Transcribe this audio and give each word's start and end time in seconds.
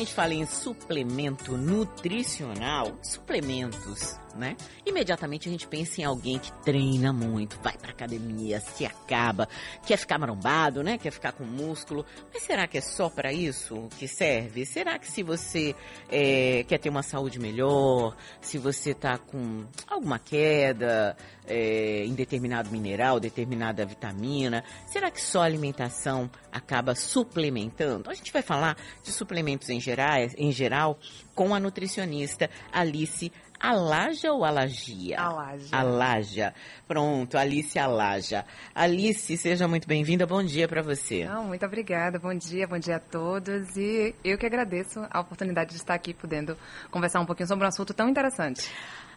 Gente 0.00 0.14
fala 0.14 0.32
em 0.32 0.46
suplemento 0.46 1.58
nutricional, 1.58 2.96
suplementos 3.02 4.18
né? 4.34 4.56
Imediatamente 4.86 5.48
a 5.48 5.52
gente 5.52 5.66
pensa 5.66 6.00
em 6.00 6.04
alguém 6.04 6.38
que 6.38 6.52
treina 6.62 7.12
muito, 7.12 7.58
vai 7.62 7.76
pra 7.76 7.90
academia, 7.90 8.60
se 8.60 8.84
acaba, 8.86 9.48
quer 9.86 9.96
ficar 9.96 10.18
marombado, 10.18 10.82
né? 10.82 10.98
Quer 10.98 11.10
ficar 11.10 11.32
com 11.32 11.44
músculo. 11.44 12.04
Mas 12.32 12.42
será 12.42 12.66
que 12.66 12.78
é 12.78 12.80
só 12.80 13.08
para 13.08 13.32
isso 13.32 13.88
que 13.98 14.06
serve? 14.06 14.64
Será 14.64 14.98
que 14.98 15.10
se 15.10 15.22
você 15.22 15.74
é, 16.10 16.64
quer 16.64 16.78
ter 16.78 16.88
uma 16.88 17.02
saúde 17.02 17.38
melhor, 17.38 18.16
se 18.40 18.58
você 18.58 18.94
tá 18.94 19.18
com 19.18 19.64
alguma 19.86 20.18
queda 20.18 21.16
é, 21.46 22.04
em 22.04 22.14
determinado 22.14 22.70
mineral, 22.70 23.18
determinada 23.18 23.84
vitamina, 23.84 24.64
será 24.86 25.10
que 25.10 25.20
só 25.20 25.42
alimentação 25.42 26.30
acaba 26.52 26.94
suplementando? 26.94 28.10
A 28.10 28.14
gente 28.14 28.32
vai 28.32 28.42
falar 28.42 28.76
de 29.02 29.12
suplementos 29.12 29.68
em 29.70 29.80
geral, 29.80 29.89
em 30.36 30.52
geral 30.52 30.98
com 31.34 31.54
a 31.54 31.60
nutricionista 31.60 32.50
Alice 32.72 33.32
Alaja 33.60 34.32
ou 34.32 34.42
Alagia? 34.42 35.20
Alaja. 35.20 35.68
Alaja. 35.70 36.54
Pronto, 36.88 37.36
Alice 37.36 37.78
Alaja. 37.78 38.46
Alice, 38.74 39.36
seja 39.36 39.68
muito 39.68 39.86
bem-vinda. 39.86 40.26
Bom 40.26 40.42
dia 40.42 40.66
para 40.66 40.80
você. 40.80 41.26
Não, 41.26 41.44
muito 41.44 41.66
obrigada. 41.66 42.18
Bom 42.18 42.34
dia, 42.34 42.66
bom 42.66 42.78
dia 42.78 42.96
a 42.96 43.00
todos. 43.00 43.76
E 43.76 44.14
eu 44.24 44.38
que 44.38 44.46
agradeço 44.46 45.06
a 45.10 45.20
oportunidade 45.20 45.70
de 45.70 45.76
estar 45.76 45.92
aqui 45.92 46.14
podendo 46.14 46.56
conversar 46.90 47.20
um 47.20 47.26
pouquinho 47.26 47.48
sobre 47.48 47.66
um 47.66 47.68
assunto 47.68 47.92
tão 47.92 48.08
interessante. 48.08 48.70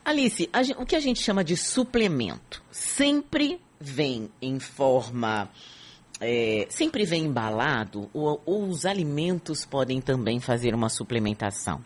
Alice, 0.03 0.49
o 0.77 0.85
que 0.85 0.97
a 0.97 0.99
gente 0.99 1.21
chama 1.21 1.41
de 1.41 1.55
suplemento 1.55 2.61
sempre 2.69 3.61
vem 3.79 4.29
em 4.41 4.59
forma. 4.59 5.49
É, 6.25 6.65
sempre 6.69 7.05
vem 7.05 7.25
embalado 7.25 8.09
ou, 8.13 8.41
ou 8.45 8.63
os 8.63 8.85
alimentos 8.85 9.65
podem 9.65 9.99
também 9.99 10.39
fazer 10.39 10.73
uma 10.73 10.89
suplementação? 10.89 11.81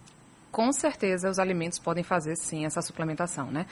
com 0.58 0.72
certeza 0.72 1.30
os 1.30 1.38
alimentos 1.38 1.78
podem 1.78 2.04
fazer 2.04 2.36
sim 2.36 2.66
essa 2.66 2.82
suplementação, 2.82 3.52
né? 3.52 3.68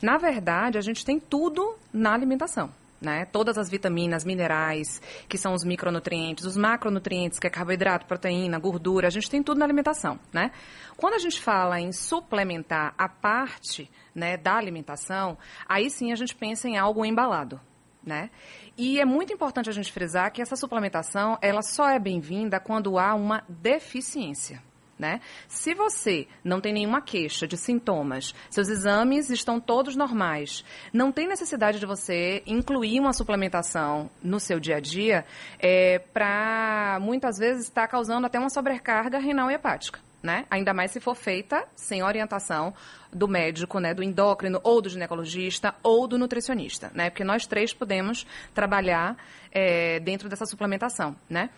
Na 0.00 0.16
verdade, 0.16 0.78
a 0.78 0.80
gente 0.80 1.04
tem 1.04 1.20
tudo 1.20 1.76
na 1.92 2.14
alimentação. 2.14 2.70
Né? 2.98 3.24
Todas 3.24 3.56
as 3.56 3.70
vitaminas, 3.70 4.26
minerais, 4.26 5.00
que 5.26 5.38
são 5.38 5.54
os 5.54 5.64
micronutrientes, 5.64 6.44
os 6.44 6.54
macronutrientes, 6.54 7.38
que 7.38 7.46
é 7.46 7.50
carboidrato, 7.50 8.04
proteína, 8.04 8.58
gordura, 8.58 9.06
a 9.06 9.10
gente 9.10 9.30
tem 9.30 9.42
tudo 9.42 9.56
na 9.56 9.64
alimentação, 9.64 10.18
né? 10.30 10.50
Quando 10.98 11.14
a 11.14 11.18
gente 11.18 11.40
fala 11.40 11.80
em 11.80 11.92
suplementar 11.92 12.92
a 12.98 13.08
parte 13.08 13.90
né, 14.14 14.36
da 14.36 14.54
alimentação, 14.54 15.38
aí 15.66 15.88
sim 15.88 16.12
a 16.12 16.14
gente 16.14 16.34
pensa 16.34 16.68
em 16.68 16.76
algo 16.76 17.02
embalado, 17.02 17.58
né? 18.04 18.30
E 18.76 19.00
é 19.00 19.04
muito 19.04 19.32
importante 19.32 19.68
a 19.68 19.72
gente 19.72 19.92
frisar 19.92 20.32
que 20.32 20.40
essa 20.42 20.56
suplementação, 20.56 21.38
ela 21.42 21.62
só 21.62 21.88
é 21.88 21.98
bem-vinda 21.98 22.58
quando 22.58 22.98
há 22.98 23.14
uma 23.14 23.44
deficiência 23.48 24.62
né? 25.00 25.20
Se 25.48 25.74
você 25.74 26.28
não 26.44 26.60
tem 26.60 26.74
nenhuma 26.74 27.00
queixa 27.00 27.48
de 27.48 27.56
sintomas, 27.56 28.34
seus 28.50 28.68
exames 28.68 29.30
estão 29.30 29.58
todos 29.58 29.96
normais, 29.96 30.62
não 30.92 31.10
tem 31.10 31.26
necessidade 31.26 31.80
de 31.80 31.86
você 31.86 32.42
incluir 32.46 33.00
uma 33.00 33.14
suplementação 33.14 34.10
no 34.22 34.38
seu 34.38 34.60
dia 34.60 34.76
a 34.76 34.80
dia 34.80 35.24
é, 35.58 35.98
para 35.98 36.98
muitas 37.00 37.38
vezes 37.38 37.64
estar 37.64 37.82
tá 37.82 37.88
causando 37.88 38.26
até 38.26 38.38
uma 38.38 38.50
sobrecarga 38.50 39.18
renal 39.18 39.50
e 39.50 39.54
hepática. 39.54 39.98
Né? 40.22 40.44
Ainda 40.50 40.74
mais 40.74 40.90
se 40.90 41.00
for 41.00 41.14
feita 41.14 41.66
sem 41.74 42.02
orientação 42.02 42.74
do 43.10 43.26
médico, 43.26 43.78
né, 43.78 43.94
do 43.94 44.02
endócrino 44.02 44.60
ou 44.62 44.82
do 44.82 44.88
ginecologista 44.90 45.74
ou 45.82 46.06
do 46.06 46.18
nutricionista, 46.18 46.90
né? 46.94 47.08
Porque 47.08 47.24
nós 47.24 47.46
três 47.46 47.72
podemos 47.72 48.26
trabalhar 48.54 49.16
é, 49.50 49.98
dentro 50.00 50.28
dessa 50.28 50.44
suplementação, 50.44 51.16
né? 51.28 51.48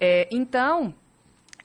É, 0.00 0.26
então, 0.30 0.94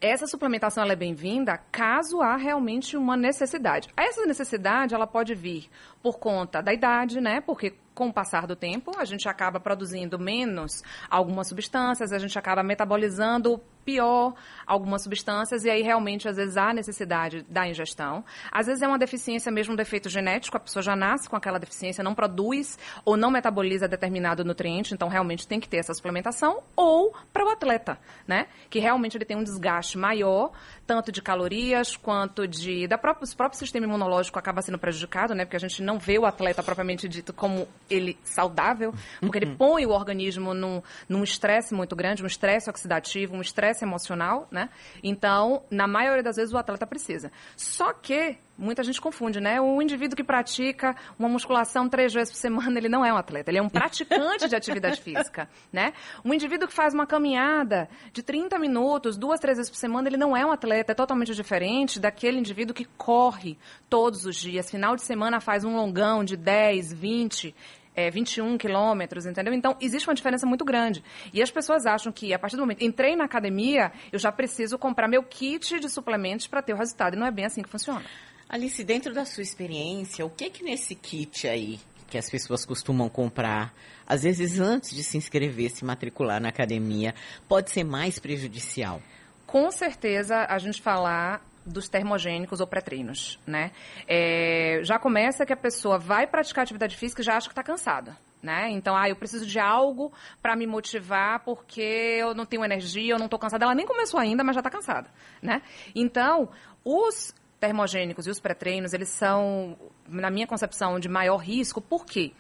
essa 0.02 0.26
suplementação 0.26 0.84
é 0.84 0.96
bem-vinda 0.96 1.60
caso 1.72 2.22
há 2.22 2.36
realmente 2.36 2.98
uma 2.98 3.16
necessidade. 3.16 3.88
Essa 3.96 4.26
necessidade 4.26 4.96
ela 4.96 5.06
pode 5.06 5.36
vir 5.36 5.70
por 6.02 6.18
conta 6.18 6.60
da 6.60 6.74
idade, 6.74 7.22
né? 7.22 7.40
Porque 7.40 7.76
com 7.94 8.08
o 8.08 8.14
passar 8.14 8.48
do 8.48 8.56
tempo, 8.56 8.92
a 8.98 9.06
gente 9.06 9.30
acaba 9.30 9.60
produzindo 9.60 10.18
menos 10.18 10.82
algumas 11.08 11.50
substâncias, 11.50 12.12
a 12.12 12.18
gente 12.18 12.38
acaba 12.40 12.64
metabolizando 12.64 13.62
pior 13.84 14.34
algumas 14.66 15.04
substâncias 15.04 15.66
e 15.66 15.70
aí 15.70 15.82
realmente 15.82 16.28
às 16.28 16.38
vezes 16.38 16.58
há 16.58 16.74
necessidade 16.74 17.46
da 17.50 17.68
ingestão. 17.68 18.24
Às 18.52 18.68
vezes 18.68 18.82
é 18.82 18.88
uma 18.88 18.98
deficiência 18.98 19.52
mesmo 19.52 19.74
um 19.74 19.76
defeito 19.76 20.10
genético, 20.10 20.58
a 20.58 20.60
pessoa 20.60 20.82
já 20.82 20.96
nasce 20.96 21.30
com 21.30 21.36
aquela 21.36 21.60
deficiência, 21.60 22.04
não 22.04 22.16
produz 22.16 22.78
ou 23.04 23.18
não 23.18 23.32
metaboliza 23.32 23.88
determinado 23.88 24.44
nutriente, 24.44 24.94
então 24.94 25.08
realmente 25.08 25.48
tem 25.48 25.60
que 25.60 25.68
ter 25.68 25.78
essa 25.78 25.94
suplementação 25.94 26.62
ou 26.76 27.14
para 27.34 27.46
o 27.46 27.50
atleta, 27.50 27.98
né? 28.28 28.48
Que 28.70 28.80
realmente 28.80 29.18
ele 29.18 29.26
tem 29.26 29.38
um 29.38 29.44
desgaste 29.44 29.98
maior, 29.98 30.52
tanto 30.86 31.12
de 31.12 31.22
calorias 31.22 31.96
quanto 31.96 32.48
de 32.48 32.88
da 32.88 32.98
própria, 32.98 33.26
o 33.26 33.36
próprio 33.36 33.60
sistema 33.60 33.86
imunológico 33.86 34.38
acaba 34.38 34.62
sendo 34.62 34.78
prejudicado, 34.78 35.34
né? 35.34 35.46
Porque 35.46 35.58
a 35.58 35.60
gente 35.60 35.82
não 35.82 35.98
vê 35.98 36.18
o 36.18 36.26
atleta 36.26 36.62
propriamente 36.62 37.08
dito 37.08 37.34
como 37.34 37.68
ele 37.90 38.18
saudável, 38.24 38.94
porque 39.20 39.38
ele 39.38 39.56
põe 39.58 39.86
o 39.86 39.92
organismo 39.92 40.54
num 40.54 41.24
estresse 41.24 41.74
muito 41.74 41.96
grande, 41.96 42.24
um 42.24 42.28
estresse 42.28 42.70
oxidativo, 42.70 43.36
um 43.36 43.42
estresse 43.42 43.71
emocional, 43.80 44.48
né? 44.52 44.70
Então, 45.04 45.64
na 45.70 45.88
maioria 45.88 46.24
das 46.24 46.36
vezes, 46.36 46.54
o 46.54 46.58
atleta 46.58 46.86
precisa. 46.86 47.32
Só 47.56 47.94
que 47.94 48.38
muita 48.58 48.84
gente 48.84 49.02
confunde, 49.02 49.40
né? 49.40 49.60
O 49.60 49.82
indivíduo 49.82 50.16
que 50.16 50.24
pratica 50.24 50.96
uma 51.18 51.28
musculação 51.28 51.90
três 51.90 52.14
vezes 52.14 52.32
por 52.32 52.38
semana, 52.40 52.78
ele 52.78 52.90
não 52.90 53.04
é 53.04 53.12
um 53.12 53.18
atleta, 53.18 53.50
ele 53.50 53.58
é 53.58 53.62
um 53.62 53.70
praticante 53.70 54.48
de 54.48 54.56
atividade 54.56 55.02
física, 55.02 55.50
né? 55.72 55.94
Um 56.24 56.34
indivíduo 56.34 56.68
que 56.68 56.74
faz 56.74 56.94
uma 56.94 57.08
caminhada 57.08 57.90
de 58.14 58.22
30 58.22 58.60
minutos, 58.60 59.18
duas, 59.18 59.40
três 59.40 59.58
vezes 59.58 59.70
por 59.70 59.78
semana, 59.78 60.08
ele 60.08 60.18
não 60.18 60.36
é 60.36 60.46
um 60.46 60.52
atleta, 60.52 60.92
é 60.92 60.96
totalmente 60.96 61.34
diferente 61.34 62.00
daquele 62.00 62.38
indivíduo 62.38 62.74
que 62.74 62.86
corre 62.98 63.58
todos 63.90 64.26
os 64.26 64.36
dias, 64.36 64.70
final 64.70 64.96
de 64.96 65.04
semana 65.04 65.40
faz 65.40 65.64
um 65.64 65.76
longão 65.76 66.24
de 66.24 66.38
10, 66.38 66.94
20, 66.94 67.56
é, 67.96 68.10
21 68.10 68.58
quilômetros, 68.58 69.26
entendeu? 69.26 69.54
Então, 69.54 69.76
existe 69.82 70.08
uma 70.08 70.16
diferença 70.16 70.46
muito 70.46 70.64
grande. 70.64 71.04
E 71.34 71.42
as 71.42 71.52
pessoas 71.52 71.86
acham 71.86 72.12
que, 72.12 72.34
a 72.34 72.40
partir 72.40 72.56
do 72.56 72.62
momento 72.62 72.84
entrei 72.84 73.16
na 73.16 73.26
academia, 73.26 73.92
eu 74.12 74.20
já 74.20 74.32
preciso 74.32 74.78
comprar 74.78 75.08
meu 75.08 75.24
kit 75.24 75.80
de 75.80 75.90
suplementos 75.90 76.48
para 76.48 76.62
ter 76.62 76.74
o 76.74 76.78
resultado. 76.78 77.16
E 77.16 77.20
não 77.20 77.26
é 77.26 77.32
bem 77.32 77.46
assim 77.46 77.62
que 77.62 77.70
funciona. 77.70 78.04
Alice, 78.50 78.84
dentro 78.84 79.14
da 79.14 79.26
sua 79.26 79.44
experiência, 79.44 80.26
o 80.26 80.30
que 80.30 80.50
que 80.50 80.64
nesse 80.64 80.96
kit 80.96 81.48
aí 81.48 81.80
que 82.10 82.18
as 82.18 82.30
pessoas 82.30 82.66
costumam 82.66 83.08
comprar, 83.08 83.74
às 84.06 84.24
vezes 84.24 84.60
antes 84.60 84.94
de 84.94 85.02
se 85.02 85.18
inscrever, 85.18 85.70
se 85.72 85.86
matricular 85.86 86.42
na 86.42 86.50
academia, 86.50 87.16
pode 87.48 87.72
ser 87.72 87.86
mais 87.86 88.20
prejudicial? 88.20 89.02
Com 89.48 89.72
certeza, 89.72 90.46
a 90.50 90.58
gente 90.60 90.82
falar 90.82 91.42
dos 91.66 91.88
termogênicos 91.88 92.60
ou 92.60 92.68
pré-treinos, 92.68 93.40
né? 93.46 93.72
É, 94.08 94.80
já 94.84 94.98
começa 94.98 95.46
que 95.46 95.54
a 95.54 95.58
pessoa 95.58 95.98
vai 95.98 96.28
praticar 96.28 96.64
atividade 96.64 96.98
física 96.98 97.22
e 97.22 97.26
já 97.26 97.36
acha 97.36 97.48
que 97.48 97.52
está 97.52 97.64
cansada. 97.64 98.18
Né? 98.42 98.72
Então, 98.72 98.96
ah, 98.98 99.08
eu 99.08 99.16
preciso 99.16 99.46
de 99.46 99.60
algo 99.60 100.12
para 100.42 100.56
me 100.56 100.66
motivar 100.66 101.44
porque 101.44 102.18
eu 102.20 102.34
não 102.34 102.44
tenho 102.44 102.66
energia, 102.66 103.14
eu 103.14 103.20
não 103.20 103.26
estou 103.26 103.38
cansada. 103.38 103.66
Ela 103.66 103.76
nem 103.76 103.86
começou 103.86 104.20
ainda, 104.20 104.44
mas 104.44 104.56
já 104.56 104.62
está 104.62 104.70
cansada, 104.70 105.12
né? 105.40 105.62
Então, 105.94 106.50
os 106.84 107.36
termogênicos 107.62 108.26
e 108.26 108.32
os 108.32 108.40
pré-treinos, 108.40 108.92
eles 108.92 109.10
são, 109.10 109.78
na 110.10 110.32
minha 110.32 110.48
concepção, 110.48 111.00
de 111.00 111.08
maior 111.08 111.38
risco, 111.38 111.80
por 111.80 112.08
quê? 112.08 112.34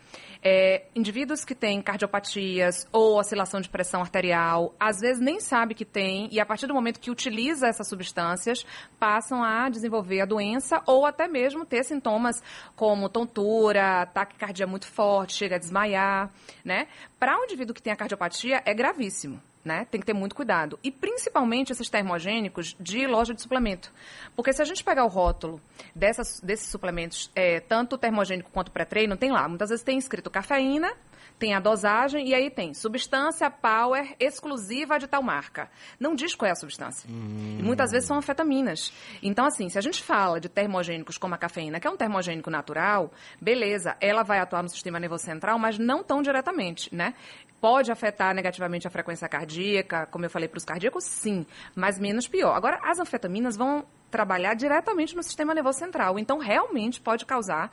É, 0.43 0.85
indivíduos 0.95 1.45
que 1.45 1.53
têm 1.53 1.79
cardiopatias 1.79 2.87
ou 2.91 3.19
oscilação 3.19 3.61
de 3.61 3.69
pressão 3.69 4.01
arterial, 4.01 4.73
às 4.79 4.99
vezes 4.99 5.21
nem 5.21 5.39
sabe 5.39 5.75
que 5.75 5.85
tem, 5.85 6.27
e 6.31 6.39
a 6.39 6.45
partir 6.45 6.65
do 6.65 6.73
momento 6.73 6.99
que 6.99 7.11
utiliza 7.11 7.67
essas 7.67 7.87
substâncias, 7.87 8.65
passam 8.99 9.43
a 9.43 9.69
desenvolver 9.69 10.21
a 10.21 10.25
doença 10.25 10.81
ou 10.87 11.05
até 11.05 11.27
mesmo 11.27 11.67
ter 11.67 11.83
sintomas 11.83 12.41
como 12.75 13.07
tontura, 13.07 14.07
taquicardia 14.07 14.65
muito 14.65 14.87
forte, 14.87 15.35
chega 15.35 15.57
a 15.57 15.59
desmaiar, 15.59 16.31
né? 16.65 16.87
Para 17.19 17.37
um 17.37 17.43
indivíduo 17.43 17.75
que 17.75 17.81
tem 17.81 17.93
a 17.93 17.95
cardiopatia, 17.95 18.63
é 18.65 18.73
gravíssimo 18.73 19.39
né? 19.63 19.85
Tem 19.89 19.99
que 19.99 20.05
ter 20.05 20.13
muito 20.13 20.35
cuidado. 20.35 20.79
E 20.83 20.91
principalmente 20.91 21.71
esses 21.71 21.89
termogênicos 21.89 22.75
de 22.79 23.05
loja 23.07 23.33
de 23.33 23.41
suplemento. 23.41 23.91
Porque 24.35 24.53
se 24.53 24.61
a 24.61 24.65
gente 24.65 24.83
pegar 24.83 25.03
o 25.05 25.07
rótulo 25.07 25.61
dessas, 25.95 26.39
desses 26.41 26.67
suplementos, 26.69 27.31
é, 27.35 27.59
tanto 27.59 27.97
termogênico 27.97 28.49
quanto 28.51 28.71
pré-treino, 28.71 29.15
tem 29.17 29.31
lá. 29.31 29.47
Muitas 29.47 29.69
vezes 29.69 29.83
tem 29.83 29.97
escrito 29.97 30.29
cafeína, 30.29 30.93
tem 31.41 31.55
a 31.55 31.59
dosagem 31.59 32.27
e 32.27 32.35
aí 32.35 32.51
tem 32.51 32.71
substância 32.71 33.49
power 33.49 34.15
exclusiva 34.19 34.99
de 34.99 35.07
tal 35.07 35.23
marca. 35.23 35.71
Não 35.99 36.13
diz 36.13 36.35
qual 36.35 36.47
é 36.47 36.51
a 36.51 36.55
substância. 36.55 37.09
Hum. 37.11 37.57
E 37.59 37.63
muitas 37.63 37.89
vezes 37.89 38.07
são 38.07 38.17
anfetaminas. 38.17 38.93
Então, 39.23 39.47
assim, 39.47 39.67
se 39.67 39.75
a 39.75 39.81
gente 39.81 40.03
fala 40.03 40.39
de 40.39 40.47
termogênicos 40.47 41.17
como 41.17 41.33
a 41.33 41.39
cafeína, 41.39 41.79
que 41.79 41.87
é 41.87 41.89
um 41.89 41.97
termogênico 41.97 42.51
natural, 42.51 43.11
beleza, 43.41 43.97
ela 43.99 44.21
vai 44.21 44.37
atuar 44.37 44.61
no 44.61 44.69
sistema 44.69 44.99
nervoso 44.99 45.23
central, 45.23 45.57
mas 45.57 45.79
não 45.79 46.03
tão 46.03 46.21
diretamente, 46.21 46.93
né? 46.93 47.15
Pode 47.59 47.91
afetar 47.91 48.35
negativamente 48.35 48.87
a 48.87 48.91
frequência 48.91 49.27
cardíaca, 49.27 50.05
como 50.11 50.23
eu 50.23 50.29
falei 50.29 50.47
para 50.47 50.59
os 50.59 50.65
cardíacos, 50.65 51.05
sim, 51.05 51.43
mas 51.75 51.97
menos 51.97 52.27
pior. 52.27 52.53
Agora, 52.55 52.79
as 52.83 52.99
anfetaminas 52.99 53.57
vão 53.57 53.83
trabalhar 54.11 54.53
diretamente 54.53 55.15
no 55.15 55.23
sistema 55.23 55.55
nervoso 55.55 55.79
central, 55.79 56.19
então 56.19 56.37
realmente 56.37 57.01
pode 57.01 57.25
causar 57.25 57.71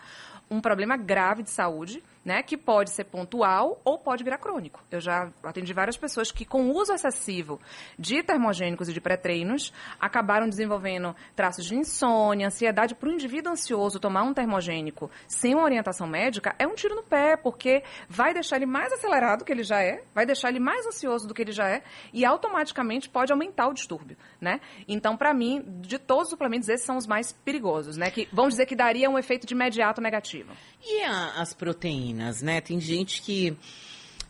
um 0.50 0.60
problema 0.60 0.96
grave 0.96 1.42
de 1.42 1.50
saúde, 1.50 2.02
né, 2.28 2.42
que 2.42 2.58
pode 2.58 2.90
ser 2.90 3.04
pontual 3.04 3.80
ou 3.82 3.98
pode 3.98 4.22
virar 4.22 4.36
crônico. 4.36 4.84
Eu 4.90 5.00
já 5.00 5.30
atendi 5.42 5.72
várias 5.72 5.96
pessoas 5.96 6.30
que, 6.30 6.44
com 6.44 6.66
o 6.66 6.76
uso 6.76 6.92
excessivo 6.92 7.58
de 7.98 8.22
termogênicos 8.22 8.86
e 8.86 8.92
de 8.92 9.00
pré-treinos, 9.00 9.72
acabaram 9.98 10.46
desenvolvendo 10.46 11.16
traços 11.34 11.64
de 11.64 11.74
insônia, 11.74 12.48
ansiedade. 12.48 12.94
Para 12.94 13.08
o 13.08 13.12
indivíduo 13.12 13.52
ansioso, 13.52 13.98
tomar 13.98 14.24
um 14.24 14.34
termogênico 14.34 15.10
sem 15.26 15.54
uma 15.54 15.64
orientação 15.64 16.06
médica 16.06 16.54
é 16.58 16.66
um 16.66 16.74
tiro 16.74 16.94
no 16.94 17.02
pé, 17.02 17.34
porque 17.34 17.82
vai 18.10 18.34
deixar 18.34 18.56
ele 18.56 18.66
mais 18.66 18.92
acelerado 18.92 19.38
do 19.38 19.44
que 19.46 19.52
ele 19.52 19.62
já 19.62 19.82
é, 19.82 20.04
vai 20.14 20.26
deixar 20.26 20.50
ele 20.50 20.60
mais 20.60 20.86
ansioso 20.86 21.26
do 21.26 21.32
que 21.32 21.40
ele 21.40 21.52
já 21.52 21.66
é 21.66 21.82
e 22.12 22.26
automaticamente 22.26 23.08
pode 23.08 23.32
aumentar 23.32 23.68
o 23.68 23.72
distúrbio, 23.72 24.18
né? 24.38 24.60
Então, 24.86 25.16
para 25.16 25.32
mim, 25.32 25.64
de 25.80 25.98
todos 25.98 26.24
os 26.24 26.30
suplementos, 26.30 26.68
esses 26.68 26.84
são 26.84 26.98
os 26.98 27.06
mais 27.06 27.32
perigosos, 27.32 27.96
né? 27.96 28.10
Que 28.10 28.28
vamos 28.30 28.52
dizer 28.52 28.66
que 28.66 28.76
daria 28.76 29.08
um 29.08 29.18
efeito 29.18 29.46
de 29.46 29.54
imediato 29.54 30.02
negativo. 30.02 30.52
E 30.84 31.02
a, 31.04 31.40
as 31.40 31.54
proteínas, 31.54 32.17
né? 32.42 32.60
Tem 32.60 32.80
gente 32.80 33.22
que 33.22 33.56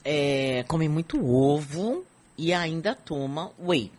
é, 0.05 0.65
come 0.69 0.89
muito 0.89 1.25
ovo 1.25 2.05
e 2.37 2.53
ainda 2.53 2.95
toma 2.95 3.53
whey. 3.59 3.91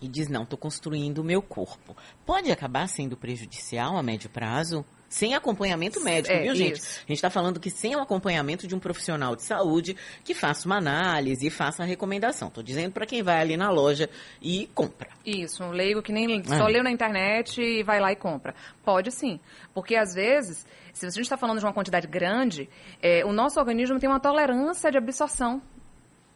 E 0.00 0.08
diz, 0.08 0.28
não, 0.28 0.44
estou 0.44 0.58
construindo 0.58 1.18
o 1.18 1.24
meu 1.24 1.42
corpo. 1.42 1.94
Pode 2.24 2.50
acabar 2.50 2.88
sendo 2.88 3.16
prejudicial 3.16 3.98
a 3.98 4.02
médio 4.02 4.30
prazo? 4.30 4.84
Sem 5.10 5.34
acompanhamento 5.34 6.00
médico, 6.00 6.32
É, 6.32 6.42
viu, 6.42 6.54
gente? 6.54 6.76
isso. 6.78 6.98
A 6.98 7.00
gente 7.00 7.12
está 7.16 7.28
falando 7.28 7.58
que 7.58 7.68
sem 7.68 7.96
o 7.96 8.00
acompanhamento 8.00 8.68
de 8.68 8.76
um 8.76 8.78
profissional 8.78 9.34
de 9.34 9.42
saúde 9.42 9.96
que 10.22 10.32
faça 10.32 10.66
uma 10.66 10.76
análise 10.76 11.44
e 11.44 11.50
faça 11.50 11.82
a 11.82 11.86
recomendação. 11.86 12.46
Estou 12.46 12.62
dizendo 12.62 12.92
para 12.92 13.04
quem 13.04 13.20
vai 13.20 13.40
ali 13.40 13.56
na 13.56 13.70
loja 13.70 14.08
e 14.40 14.70
compra. 14.72 15.08
Isso, 15.26 15.64
um 15.64 15.72
leigo 15.72 16.00
que 16.00 16.12
nem 16.12 16.42
só 16.44 16.68
É. 16.68 16.72
leu 16.72 16.84
na 16.84 16.92
internet 16.92 17.60
e 17.60 17.82
vai 17.82 17.98
lá 17.98 18.12
e 18.12 18.16
compra. 18.16 18.54
Pode 18.84 19.10
sim. 19.10 19.40
Porque 19.74 19.96
às 19.96 20.14
vezes, 20.14 20.64
se 20.92 21.04
a 21.04 21.10
gente 21.10 21.22
está 21.22 21.36
falando 21.36 21.58
de 21.58 21.64
uma 21.64 21.72
quantidade 21.74 22.06
grande, 22.06 22.68
é, 23.02 23.24
o 23.24 23.32
nosso 23.32 23.58
organismo 23.58 23.98
tem 23.98 24.08
uma 24.08 24.20
tolerância 24.20 24.92
de 24.92 24.96
absorção 24.98 25.60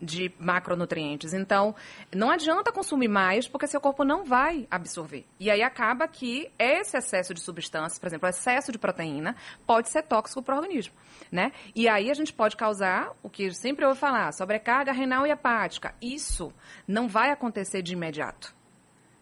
de 0.05 0.33
macronutrientes. 0.39 1.33
Então, 1.33 1.75
não 2.15 2.31
adianta 2.31 2.71
consumir 2.71 3.09
mais, 3.09 3.49
porque 3.49 3.67
seu 3.67 3.81
corpo 3.81 4.05
não 4.05 4.25
vai 4.25 4.67
absorver. 4.71 5.25
E 5.41 5.51
aí 5.51 5.63
acaba 5.63 6.07
que 6.07 6.51
esse 6.59 6.97
excesso 6.97 7.35
de 7.35 7.41
substâncias, 7.41 7.99
por 7.99 8.07
exemplo, 8.07 8.29
excesso 8.29 8.71
de 8.71 8.79
proteína, 8.79 9.35
pode 9.67 9.89
ser 9.89 10.03
tóxico 10.03 10.43
para 10.43 10.55
o 10.55 10.59
organismo, 10.59 10.95
né? 11.31 11.53
E 11.75 11.89
aí 11.89 12.11
a 12.11 12.15
gente 12.15 12.33
pode 12.33 12.57
causar 12.57 13.13
o 13.23 13.31
que 13.31 13.51
sempre 13.53 13.85
ouve 13.85 13.99
falar, 13.99 14.33
sobrecarga 14.33 14.93
renal 14.93 15.27
e 15.27 15.31
hepática. 15.31 15.95
Isso 16.01 16.53
não 16.87 17.09
vai 17.09 17.31
acontecer 17.31 17.83
de 17.83 17.93
imediato, 17.93 18.55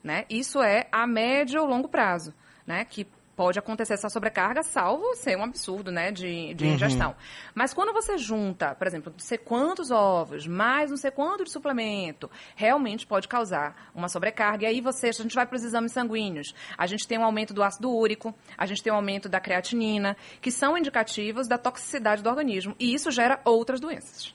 né? 0.02 0.24
Isso 0.28 0.62
é 0.62 0.88
a 0.90 1.06
médio 1.06 1.60
ou 1.60 1.66
longo 1.68 1.88
prazo, 1.88 2.34
né? 2.66 2.84
Que 2.84 3.06
pode 3.42 3.58
acontecer 3.58 3.94
essa 3.94 4.08
sobrecarga, 4.08 4.62
salvo 4.62 5.16
ser 5.16 5.36
um 5.36 5.42
absurdo, 5.42 5.90
né, 5.90 6.12
de, 6.12 6.54
de 6.54 6.64
ingestão. 6.64 7.12
Mas 7.52 7.74
quando 7.74 7.92
você 7.92 8.16
junta, 8.16 8.72
por 8.76 8.86
exemplo, 8.86 9.10
não 9.10 9.18
sei 9.18 9.36
quantos 9.36 9.90
ovos, 9.90 10.46
mais 10.46 10.90
não 10.90 10.96
sei 10.96 11.10
quanto 11.10 11.42
de 11.42 11.50
suplemento, 11.50 12.30
realmente 12.54 13.04
pode 13.04 13.26
causar 13.26 13.90
uma 13.92 14.08
sobrecarga. 14.08 14.62
E 14.64 14.66
aí 14.68 14.80
você, 14.80 15.08
a 15.08 15.12
gente 15.12 15.34
vai 15.34 15.44
para 15.44 15.56
os 15.56 15.64
exames 15.64 15.90
sanguíneos, 15.90 16.54
a 16.78 16.86
gente 16.86 17.06
tem 17.08 17.18
um 17.18 17.24
aumento 17.24 17.52
do 17.52 17.64
ácido 17.64 17.90
úrico, 17.90 18.32
a 18.56 18.64
gente 18.64 18.80
tem 18.80 18.92
um 18.92 18.96
aumento 18.96 19.28
da 19.28 19.40
creatinina, 19.40 20.16
que 20.40 20.52
são 20.52 20.78
indicativos 20.78 21.48
da 21.48 21.58
toxicidade 21.58 22.22
do 22.22 22.30
organismo. 22.30 22.76
E 22.78 22.94
isso 22.94 23.10
gera 23.10 23.40
outras 23.44 23.80
doenças. 23.80 24.32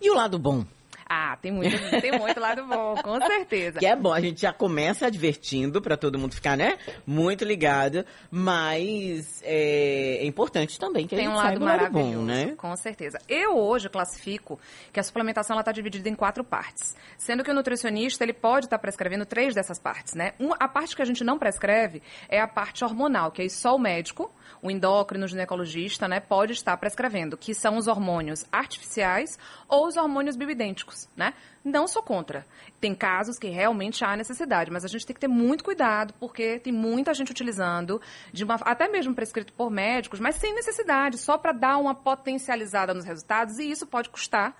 E 0.00 0.10
o 0.10 0.14
lado 0.14 0.40
bom? 0.40 0.64
Ah, 1.08 1.36
tem 1.40 1.52
muito, 1.52 1.76
tem 2.00 2.18
muito 2.18 2.40
lado 2.40 2.64
bom, 2.66 2.94
com 3.02 3.20
certeza. 3.20 3.78
Que 3.78 3.86
é 3.86 3.94
bom, 3.94 4.12
a 4.12 4.20
gente 4.20 4.40
já 4.40 4.52
começa 4.52 5.06
advertindo 5.06 5.80
para 5.82 5.96
todo 5.96 6.18
mundo 6.18 6.34
ficar, 6.34 6.56
né? 6.56 6.78
Muito 7.06 7.44
ligado, 7.44 8.04
mas 8.30 9.42
é, 9.42 10.18
é 10.20 10.26
importante 10.26 10.78
também 10.78 11.06
que 11.06 11.14
a 11.14 11.18
Tem 11.18 11.26
gente 11.26 11.34
um 11.34 11.36
lado 11.36 11.48
saiba 11.48 11.64
o 11.64 11.66
lado 11.66 11.78
maravilhoso, 11.78 12.18
bom, 12.18 12.24
né? 12.24 12.54
com 12.56 12.76
certeza. 12.76 13.18
Eu 13.28 13.56
hoje 13.56 13.88
classifico 13.88 14.58
que 14.92 15.00
a 15.00 15.02
suplementação 15.02 15.58
está 15.58 15.72
dividida 15.72 16.08
em 16.08 16.14
quatro 16.14 16.42
partes, 16.42 16.96
sendo 17.18 17.44
que 17.44 17.50
o 17.50 17.54
nutricionista 17.54 18.24
ele 18.24 18.32
pode 18.32 18.66
estar 18.66 18.78
prescrevendo 18.78 19.26
três 19.26 19.54
dessas 19.54 19.78
partes, 19.78 20.14
né? 20.14 20.32
Um, 20.40 20.50
a 20.58 20.68
parte 20.68 20.96
que 20.96 21.02
a 21.02 21.04
gente 21.04 21.22
não 21.22 21.38
prescreve 21.38 22.02
é 22.28 22.40
a 22.40 22.48
parte 22.48 22.84
hormonal, 22.84 23.30
que 23.30 23.42
aí 23.42 23.50
só 23.50 23.74
o 23.74 23.78
médico, 23.78 24.30
o 24.62 24.70
endócrino, 24.70 25.24
o 25.24 25.28
ginecologista, 25.28 26.08
né, 26.08 26.20
pode 26.20 26.52
estar 26.52 26.76
prescrevendo, 26.76 27.36
que 27.36 27.54
são 27.54 27.76
os 27.76 27.86
hormônios 27.86 28.44
artificiais 28.50 29.38
ou 29.68 29.86
os 29.86 29.96
hormônios 29.96 30.36
bioidênticos, 30.36 30.93
né? 31.16 31.34
Não 31.64 31.86
sou 31.86 32.02
contra. 32.02 32.46
Tem 32.80 32.94
casos 32.94 33.38
que 33.38 33.48
realmente 33.48 34.04
há 34.04 34.16
necessidade, 34.16 34.70
mas 34.70 34.84
a 34.84 34.88
gente 34.88 35.06
tem 35.06 35.14
que 35.14 35.20
ter 35.20 35.28
muito 35.28 35.64
cuidado, 35.64 36.14
porque 36.20 36.58
tem 36.58 36.72
muita 36.72 37.14
gente 37.14 37.30
utilizando, 37.30 38.00
uma, 38.42 38.54
até 38.56 38.88
mesmo 38.88 39.14
prescrito 39.14 39.52
por 39.52 39.70
médicos, 39.70 40.20
mas 40.20 40.36
sem 40.36 40.54
necessidade, 40.54 41.18
só 41.18 41.38
para 41.38 41.52
dar 41.52 41.78
uma 41.78 41.94
potencializada 41.94 42.92
nos 42.92 43.04
resultados, 43.04 43.58
e 43.58 43.70
isso 43.70 43.86
pode 43.86 44.10
custar 44.10 44.54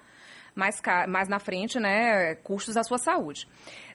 mais, 0.54 0.80
mais 1.08 1.28
na 1.28 1.38
frente, 1.38 1.80
né, 1.80 2.36
custos 2.36 2.76
à 2.76 2.84
sua 2.84 2.98
saúde. 2.98 3.48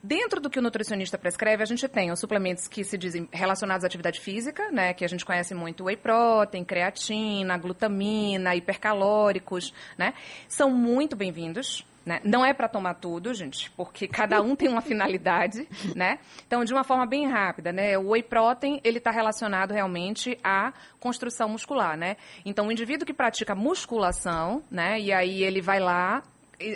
Dentro 0.04 0.40
do 0.42 0.50
que 0.50 0.60
o 0.60 0.62
nutricionista 0.62 1.18
prescreve, 1.18 1.64
a 1.64 1.66
gente 1.66 1.88
tem 1.88 2.12
os 2.12 2.20
suplementos 2.20 2.68
que 2.68 2.84
se 2.84 2.98
dizem 2.98 3.28
relacionados 3.32 3.84
à 3.84 3.88
atividade 3.88 4.20
física, 4.20 4.70
né, 4.72 4.94
que 4.94 5.06
a 5.06 5.08
gente 5.08 5.26
conhece 5.26 5.54
muito 5.56 5.86
whey 5.86 5.98
protein, 5.98 6.64
creatina, 6.64 7.58
glutamina, 7.58 8.56
hipercalóricos, 8.56 9.74
né, 9.98 10.14
são 10.48 10.70
muito 10.70 11.16
bem-vindos. 11.16 11.86
Né? 12.10 12.20
Não 12.24 12.44
é 12.44 12.56
para 12.56 12.68
tomar 12.68 12.96
tudo, 12.96 13.32
gente, 13.36 13.70
porque 13.78 14.08
cada 14.08 14.42
um 14.42 14.56
tem 14.56 14.68
uma 14.68 14.82
finalidade, 14.82 15.68
né? 15.96 16.18
Então, 16.48 16.66
de 16.66 16.74
uma 16.74 16.84
forma 16.84 17.06
bem 17.06 17.28
rápida, 17.28 17.72
né? 17.72 18.00
O 18.00 18.10
whey 18.10 18.24
protein, 18.24 18.82
ele 18.84 18.98
está 18.98 19.12
relacionado 19.12 19.74
realmente 19.74 20.36
à 20.44 20.74
construção 21.00 21.48
muscular, 21.48 21.96
né? 21.96 22.18
Então, 22.44 22.66
o 22.66 22.72
indivíduo 22.72 23.06
que 23.06 23.14
pratica 23.14 23.54
musculação, 23.54 24.64
né? 24.72 25.00
E 25.00 25.14
aí 25.14 25.44
ele 25.44 25.62
vai 25.62 25.80
lá, 25.80 26.24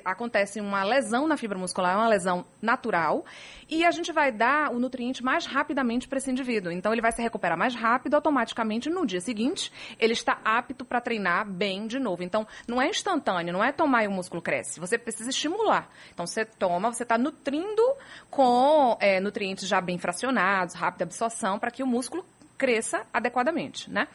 acontece 0.06 0.60
uma 0.60 0.84
lesão 0.84 1.28
na 1.28 1.38
fibra 1.38 1.58
muscular, 1.58 1.98
uma 1.98 2.08
lesão 2.08 2.46
natural, 2.62 3.26
e 3.70 3.86
a 3.86 3.92
gente 3.92 4.12
vai 4.12 4.32
dar 4.32 4.72
o 4.72 4.80
nutriente 4.80 5.24
mais 5.24 5.46
rapidamente 5.46 6.08
para 6.08 6.18
esse 6.18 6.30
indivíduo. 6.30 6.72
Então, 6.72 6.92
ele 6.92 7.02
vai 7.02 7.12
se 7.12 7.22
recuperar 7.22 7.58
mais 7.58 7.76
rápido, 7.76 8.16
automaticamente, 8.16 8.90
no 8.90 9.06
dia 9.06 9.22
seguinte, 9.22 9.72
ele 10.00 10.14
está 10.14 10.40
apto 10.44 10.86
para 10.86 11.02
treinar 11.02 11.50
bem 11.50 11.88
de 11.88 12.00
novo. 12.00 12.24
Então, 12.24 12.48
não 12.68 12.82
é 12.82 12.90
instantâneo, 12.90 13.54
não 13.54 13.64
é 13.64 13.72
tomar 13.72 14.04
e 14.04 14.08
o 14.08 14.12
músculo 14.12 14.42
cresce. 14.42 14.80
Você 14.80 14.98
precisa 14.98 15.30
estimular. 15.30 15.90
Então, 16.14 16.26
você 16.26 16.46
toma, 16.46 16.92
você 16.92 17.04
está 17.04 17.18
nutrindo 17.18 17.84
com 18.30 18.98
é, 19.00 19.20
nutrientes 19.20 19.68
já 19.68 19.82
bem 19.82 19.98
fracionados, 19.98 20.76
rápida 20.76 21.04
absorção, 21.04 21.60
para 21.60 21.72
que 21.72 21.84
o 21.84 21.88
músculo 21.88 22.26
cresça 22.58 23.06
adequadamente, 23.12 23.90
né? 23.90 24.08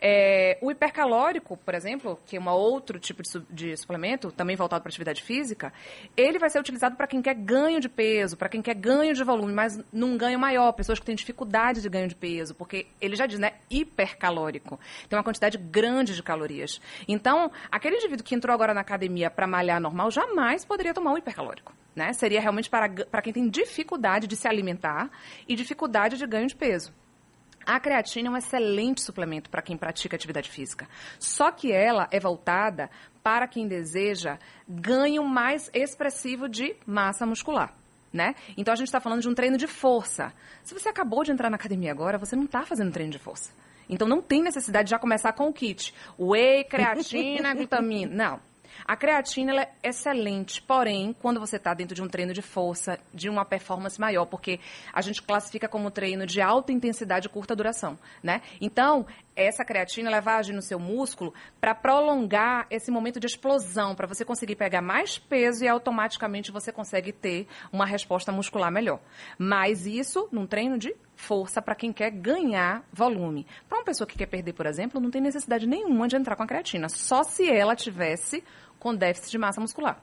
É, 0.00 0.58
o 0.62 0.70
hipercalórico, 0.70 1.56
por 1.58 1.74
exemplo, 1.74 2.18
que 2.24 2.36
é 2.36 2.40
um 2.40 2.48
outro 2.48 2.98
tipo 2.98 3.22
de, 3.22 3.40
de 3.50 3.76
suplemento, 3.76 4.32
também 4.32 4.56
voltado 4.56 4.82
para 4.82 4.88
atividade 4.88 5.22
física, 5.22 5.72
ele 6.16 6.38
vai 6.38 6.48
ser 6.48 6.58
utilizado 6.58 6.96
para 6.96 7.06
quem 7.06 7.20
quer 7.20 7.34
ganho 7.34 7.80
de 7.80 7.88
peso, 7.88 8.36
para 8.36 8.48
quem 8.48 8.62
quer 8.62 8.74
ganho 8.74 9.12
de 9.12 9.22
volume, 9.22 9.52
mas 9.52 9.78
num 9.92 10.16
ganho 10.16 10.38
maior, 10.38 10.72
pessoas 10.72 10.98
que 10.98 11.04
têm 11.04 11.14
dificuldade 11.14 11.82
de 11.82 11.88
ganho 11.88 12.08
de 12.08 12.14
peso, 12.14 12.54
porque 12.54 12.86
ele 13.00 13.16
já 13.16 13.26
diz, 13.26 13.38
né, 13.38 13.54
hipercalórico. 13.68 14.80
Tem 15.08 15.18
uma 15.18 15.24
quantidade 15.24 15.58
grande 15.58 16.14
de 16.14 16.22
calorias. 16.22 16.80
Então, 17.06 17.50
aquele 17.70 17.96
indivíduo 17.96 18.24
que 18.24 18.34
entrou 18.34 18.54
agora 18.54 18.72
na 18.72 18.80
academia 18.80 19.30
para 19.30 19.46
malhar 19.46 19.80
normal, 19.80 20.10
jamais 20.10 20.64
poderia 20.64 20.94
tomar 20.94 21.12
um 21.12 21.18
hipercalórico. 21.18 21.74
Né? 21.94 22.12
Seria 22.12 22.40
realmente 22.40 22.70
para, 22.70 22.88
para 22.88 23.20
quem 23.20 23.32
tem 23.32 23.48
dificuldade 23.48 24.26
de 24.26 24.36
se 24.36 24.46
alimentar 24.46 25.10
e 25.46 25.54
dificuldade 25.56 26.16
de 26.16 26.26
ganho 26.26 26.46
de 26.46 26.54
peso. 26.54 26.94
A 27.70 27.78
creatina 27.78 28.26
é 28.26 28.32
um 28.32 28.36
excelente 28.36 29.00
suplemento 29.00 29.48
para 29.48 29.62
quem 29.62 29.76
pratica 29.76 30.16
atividade 30.16 30.50
física. 30.50 30.88
Só 31.20 31.52
que 31.52 31.70
ela 31.70 32.08
é 32.10 32.18
voltada 32.18 32.90
para 33.22 33.46
quem 33.46 33.68
deseja 33.68 34.40
ganho 34.68 35.22
mais 35.22 35.70
expressivo 35.72 36.48
de 36.48 36.74
massa 36.84 37.24
muscular. 37.24 37.72
Né? 38.12 38.34
Então 38.56 38.72
a 38.72 38.76
gente 38.76 38.88
está 38.88 38.98
falando 38.98 39.22
de 39.22 39.28
um 39.28 39.34
treino 39.34 39.56
de 39.56 39.68
força. 39.68 40.32
Se 40.64 40.74
você 40.74 40.88
acabou 40.88 41.22
de 41.22 41.30
entrar 41.30 41.48
na 41.48 41.54
academia 41.54 41.92
agora, 41.92 42.18
você 42.18 42.34
não 42.34 42.42
está 42.42 42.62
fazendo 42.62 42.90
treino 42.90 43.12
de 43.12 43.20
força. 43.20 43.52
Então 43.88 44.08
não 44.08 44.20
tem 44.20 44.42
necessidade 44.42 44.86
de 44.86 44.90
já 44.90 44.98
começar 44.98 45.32
com 45.32 45.48
o 45.48 45.52
kit. 45.52 45.94
Whey, 46.18 46.64
creatina, 46.64 47.54
glutamina. 47.54 48.12
Não. 48.12 48.49
A 48.84 48.96
creatina 48.96 49.62
é 49.62 49.70
excelente, 49.82 50.60
porém, 50.62 51.14
quando 51.20 51.40
você 51.40 51.56
está 51.56 51.74
dentro 51.74 51.94
de 51.94 52.02
um 52.02 52.08
treino 52.08 52.32
de 52.32 52.42
força, 52.42 52.98
de 53.12 53.28
uma 53.28 53.44
performance 53.44 54.00
maior, 54.00 54.26
porque 54.26 54.60
a 54.92 55.00
gente 55.00 55.22
classifica 55.22 55.68
como 55.68 55.90
treino 55.90 56.26
de 56.26 56.40
alta 56.40 56.72
intensidade 56.72 57.26
e 57.26 57.30
curta 57.30 57.54
duração, 57.54 57.98
né? 58.22 58.42
Então, 58.60 59.06
essa 59.34 59.64
creatina 59.64 60.08
ela 60.08 60.20
vai 60.20 60.34
agir 60.34 60.52
no 60.52 60.62
seu 60.62 60.78
músculo 60.78 61.32
para 61.60 61.74
prolongar 61.74 62.66
esse 62.70 62.90
momento 62.90 63.18
de 63.20 63.26
explosão, 63.26 63.94
para 63.94 64.06
você 64.06 64.24
conseguir 64.24 64.56
pegar 64.56 64.82
mais 64.82 65.18
peso 65.18 65.64
e 65.64 65.68
automaticamente 65.68 66.50
você 66.52 66.72
consegue 66.72 67.12
ter 67.12 67.46
uma 67.72 67.86
resposta 67.86 68.32
muscular 68.32 68.70
melhor. 68.70 69.00
Mas 69.38 69.86
isso 69.86 70.28
num 70.30 70.46
treino 70.46 70.78
de 70.78 70.94
força 71.14 71.60
para 71.60 71.74
quem 71.74 71.92
quer 71.92 72.10
ganhar 72.10 72.82
volume. 72.92 73.46
Para 73.68 73.78
uma 73.78 73.84
pessoa 73.84 74.06
que 74.06 74.18
quer 74.18 74.26
perder, 74.26 74.52
por 74.52 74.66
exemplo, 74.66 75.00
não 75.00 75.10
tem 75.10 75.20
necessidade 75.20 75.66
nenhuma 75.66 76.08
de 76.08 76.16
entrar 76.16 76.36
com 76.36 76.42
a 76.42 76.46
creatina, 76.46 76.88
só 76.88 77.22
se 77.22 77.50
ela 77.50 77.76
tivesse 77.76 78.42
com 78.78 78.94
déficit 78.94 79.30
de 79.30 79.38
massa 79.38 79.60
muscular. 79.60 80.02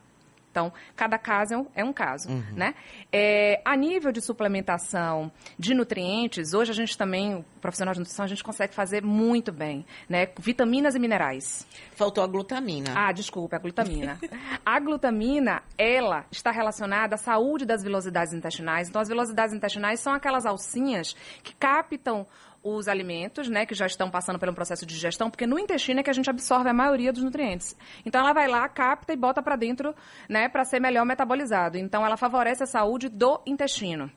Então, 0.57 0.73
cada 0.95 1.19
caso 1.19 1.53
é 1.53 1.57
um, 1.57 1.67
é 1.75 1.83
um 1.83 1.93
caso, 1.93 2.29
né? 2.55 2.73
É, 3.13 3.61
a 3.63 3.77
nível 3.77 4.11
de 4.11 4.19
suplementação 4.21 5.31
de 5.57 5.75
nutrientes, 5.75 6.55
hoje 6.55 6.71
a 6.71 6.73
gente 6.73 6.97
também, 6.97 7.35
o 7.35 7.45
profissional 7.61 7.93
de 7.93 7.99
nutrição, 7.99 8.25
a 8.25 8.27
gente 8.27 8.43
consegue 8.43 8.73
fazer 8.73 9.03
muito 9.03 9.51
bem, 9.51 9.85
né? 10.09 10.29
Vitaminas 10.39 10.95
e 10.95 10.99
minerais. 10.99 11.67
Faltou 11.91 12.23
a 12.23 12.27
glutamina. 12.27 12.91
Ah, 12.95 13.11
desculpa, 13.11 13.57
a 13.57 13.59
glutamina. 13.59 14.19
a 14.65 14.79
glutamina, 14.79 15.61
ela 15.77 16.25
está 16.31 16.49
relacionada 16.49 17.13
à 17.13 17.17
saúde 17.19 17.63
das 17.63 17.83
velocidades 17.83 18.33
intestinais. 18.33 18.89
Então, 18.89 18.99
as 18.99 19.07
velocidades 19.07 19.53
intestinais 19.53 19.99
são 19.99 20.11
aquelas 20.11 20.43
alcinhas 20.43 21.15
que 21.43 21.53
captam 21.53 22.25
os 22.63 22.87
alimentos, 22.87 23.47
né, 23.47 23.65
que 23.65 23.73
já 23.73 23.85
estão 23.85 24.09
passando 24.09 24.39
pelo 24.39 24.53
processo 24.53 24.85
de 24.85 24.93
digestão, 24.93 25.29
porque 25.29 25.47
no 25.47 25.57
intestino 25.57 25.99
é 25.99 26.03
que 26.03 26.09
a 26.09 26.13
gente 26.13 26.29
absorve 26.29 26.69
a 26.69 26.73
maioria 26.73 27.13
dos 27.13 27.23
nutrientes. 27.23 27.75
Então 28.05 28.21
ela 28.21 28.33
vai 28.33 28.47
lá, 28.47 28.67
capta 28.67 29.13
e 29.13 29.15
bota 29.15 29.41
para 29.41 29.55
dentro, 29.55 29.95
né, 30.29 30.49
para 30.49 30.63
ser 30.63 30.79
melhor 30.79 31.05
metabolizado. 31.05 31.77
Então 31.77 32.05
ela 32.05 32.17
favorece 32.17 32.63
a 32.63 32.67
saúde 32.67 33.09
do 33.09 33.41
intestino. 33.45 34.11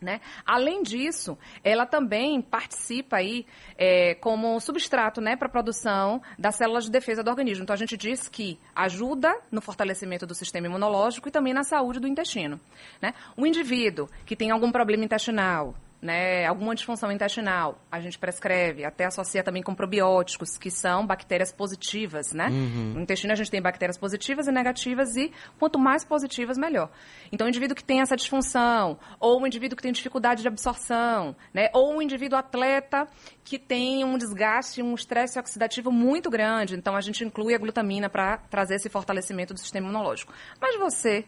Né? 0.00 0.20
Além 0.46 0.82
disso, 0.82 1.36
ela 1.64 1.84
também 1.84 2.40
participa 2.40 3.16
aí 3.16 3.44
é, 3.76 4.14
como 4.14 4.60
substrato 4.60 5.20
né, 5.20 5.34
para 5.34 5.48
a 5.48 5.50
produção 5.50 6.22
das 6.38 6.54
células 6.54 6.84
de 6.84 6.90
defesa 6.90 7.22
do 7.22 7.30
organismo. 7.30 7.64
Então, 7.64 7.74
a 7.74 7.76
gente 7.76 7.96
diz 7.96 8.28
que 8.28 8.60
ajuda 8.76 9.36
no 9.50 9.60
fortalecimento 9.60 10.24
do 10.24 10.36
sistema 10.36 10.68
imunológico 10.68 11.28
e 11.28 11.32
também 11.32 11.52
na 11.52 11.64
saúde 11.64 11.98
do 11.98 12.06
intestino. 12.06 12.60
Né? 13.02 13.12
O 13.36 13.44
indivíduo 13.44 14.08
que 14.24 14.36
tem 14.36 14.52
algum 14.52 14.70
problema 14.70 15.04
intestinal, 15.04 15.74
né, 16.00 16.46
alguma 16.46 16.74
disfunção 16.74 17.10
intestinal, 17.10 17.78
a 17.90 18.00
gente 18.00 18.18
prescreve, 18.18 18.84
até 18.84 19.04
associa 19.06 19.42
também 19.42 19.62
com 19.62 19.74
probióticos, 19.74 20.56
que 20.56 20.70
são 20.70 21.04
bactérias 21.04 21.52
positivas, 21.52 22.32
né? 22.32 22.48
No 22.50 23.00
intestino 23.00 23.32
a 23.32 23.36
gente 23.36 23.50
tem 23.50 23.60
bactérias 23.60 23.98
positivas 23.98 24.46
e 24.46 24.52
negativas 24.52 25.16
e 25.16 25.32
quanto 25.58 25.78
mais 25.78 26.04
positivas, 26.04 26.56
melhor. 26.56 26.90
Então, 27.32 27.46
o 27.46 27.48
indivíduo 27.48 27.74
que 27.74 27.82
tem 27.82 28.00
essa 28.00 28.16
disfunção, 28.16 28.98
ou 29.18 29.42
o 29.42 29.46
indivíduo 29.46 29.76
que 29.76 29.82
tem 29.82 29.92
dificuldade 29.92 30.42
de 30.42 30.48
absorção, 30.48 31.34
né? 31.52 31.68
Ou 31.74 31.96
um 31.96 32.02
indivíduo 32.02 32.38
atleta 32.38 33.08
que 33.44 33.58
tem 33.58 34.04
um 34.04 34.16
desgaste, 34.16 34.82
um 34.82 34.94
estresse 34.94 35.38
oxidativo 35.38 35.90
muito 35.90 36.30
grande. 36.30 36.76
Então, 36.76 36.94
a 36.94 37.00
gente 37.00 37.24
inclui 37.24 37.54
a 37.54 37.58
glutamina 37.58 38.08
para 38.08 38.38
trazer 38.38 38.76
esse 38.76 38.88
fortalecimento 38.88 39.52
do 39.52 39.58
sistema 39.58 39.88
imunológico. 39.88 40.32
Mas 40.60 40.78
você 40.78 41.24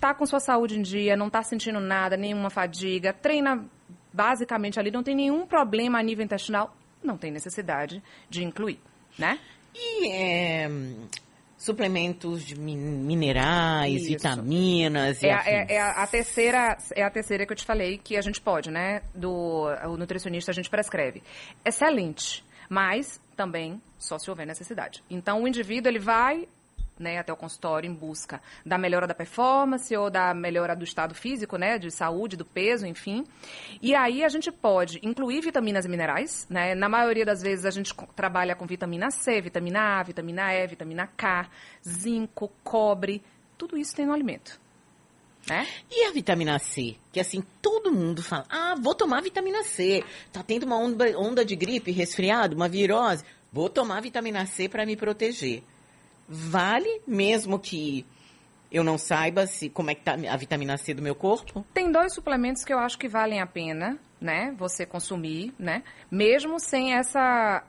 tá 0.00 0.14
com 0.14 0.24
sua 0.26 0.40
saúde 0.40 0.78
em 0.78 0.82
dia, 0.82 1.16
não 1.16 1.28
tá 1.30 1.42
sentindo 1.42 1.80
nada, 1.80 2.16
nenhuma 2.16 2.50
fadiga, 2.50 3.12
treina 3.12 3.64
basicamente 4.12 4.78
ali, 4.78 4.90
não 4.90 5.02
tem 5.02 5.14
nenhum 5.14 5.46
problema 5.46 5.98
a 5.98 6.02
nível 6.02 6.24
intestinal, 6.24 6.74
não 7.02 7.16
tem 7.16 7.30
necessidade 7.30 8.02
de 8.30 8.42
incluir, 8.44 8.80
né? 9.18 9.38
E 9.74 10.10
é, 10.10 10.68
suplementos 11.58 12.42
de 12.44 12.58
min- 12.58 12.76
minerais, 12.76 14.02
Isso. 14.02 14.08
vitaminas 14.10 15.22
e 15.22 15.26
É, 15.26 15.30
é- 15.32 15.74
é 15.74 15.80
a 15.80 16.06
terceira 16.06 16.76
é 16.94 17.02
a 17.02 17.10
terceira 17.10 17.46
que 17.46 17.52
eu 17.52 17.56
te 17.56 17.64
falei 17.64 17.98
que 17.98 18.16
a 18.16 18.20
gente 18.22 18.40
pode, 18.40 18.70
né? 18.70 19.02
Do 19.14 19.66
o 19.86 19.96
nutricionista 19.96 20.50
a 20.50 20.54
gente 20.54 20.68
prescreve. 20.70 21.22
Excelente, 21.64 22.44
mas 22.68 23.20
também 23.36 23.80
só 23.98 24.18
se 24.18 24.30
houver 24.30 24.46
necessidade. 24.46 25.02
Então 25.10 25.42
o 25.42 25.48
indivíduo 25.48 25.90
ele 25.90 25.98
vai 25.98 26.46
né, 26.98 27.18
até 27.18 27.32
o 27.32 27.36
consultório 27.36 27.90
em 27.90 27.94
busca 27.94 28.40
da 28.64 28.78
melhora 28.78 29.06
da 29.06 29.14
performance 29.14 29.94
ou 29.96 30.10
da 30.10 30.32
melhora 30.34 30.74
do 30.74 30.84
estado 30.84 31.14
físico, 31.14 31.56
né, 31.56 31.78
de 31.78 31.90
saúde, 31.90 32.36
do 32.36 32.44
peso, 32.44 32.86
enfim. 32.86 33.24
E 33.80 33.94
aí 33.94 34.24
a 34.24 34.28
gente 34.28 34.50
pode 34.50 34.98
incluir 35.02 35.40
vitaminas 35.40 35.84
e 35.84 35.88
minerais, 35.88 36.46
né? 36.48 36.74
Na 36.74 36.88
maioria 36.88 37.24
das 37.24 37.42
vezes 37.42 37.64
a 37.64 37.70
gente 37.70 37.94
trabalha 38.14 38.54
com 38.54 38.66
vitamina 38.66 39.10
C, 39.10 39.40
vitamina 39.40 40.00
A, 40.00 40.02
vitamina 40.02 40.54
E, 40.54 40.66
vitamina 40.66 41.06
K, 41.06 41.48
zinco, 41.86 42.50
cobre, 42.64 43.22
tudo 43.56 43.76
isso 43.76 43.94
tem 43.94 44.06
no 44.06 44.12
alimento. 44.12 44.60
Né? 45.48 45.66
E 45.90 46.04
a 46.04 46.12
vitamina 46.12 46.58
C? 46.58 46.96
Que 47.12 47.20
assim, 47.20 47.42
todo 47.62 47.92
mundo 47.92 48.22
fala, 48.22 48.44
ah, 48.50 48.74
vou 48.80 48.94
tomar 48.94 49.22
vitamina 49.22 49.62
C. 49.62 50.04
Tá 50.32 50.42
tendo 50.42 50.66
uma 50.66 50.76
onda, 50.76 51.06
onda 51.18 51.44
de 51.44 51.54
gripe, 51.54 51.92
resfriado, 51.92 52.56
uma 52.56 52.68
virose. 52.68 53.24
Vou 53.52 53.70
tomar 53.70 54.02
vitamina 54.02 54.44
C 54.44 54.68
para 54.68 54.84
me 54.84 54.96
proteger. 54.96 55.62
Vale 56.28 57.02
mesmo 57.06 57.58
que 57.58 58.06
eu 58.70 58.82
não 58.82 58.98
saiba 58.98 59.46
se 59.46 59.70
como 59.70 59.90
é 59.90 59.94
que 59.94 60.02
tá 60.02 60.14
a 60.14 60.36
vitamina 60.36 60.76
C 60.76 60.92
do 60.92 61.02
meu 61.02 61.14
corpo? 61.14 61.64
Tem 61.72 61.90
dois 61.90 62.12
suplementos 62.12 62.64
que 62.64 62.72
eu 62.72 62.78
acho 62.78 62.98
que 62.98 63.08
valem 63.08 63.40
a 63.40 63.46
pena, 63.46 63.98
né, 64.20 64.54
você 64.58 64.84
consumir, 64.84 65.54
né, 65.58 65.82
mesmo 66.10 66.58
sem 66.58 66.94
essa 66.94 67.62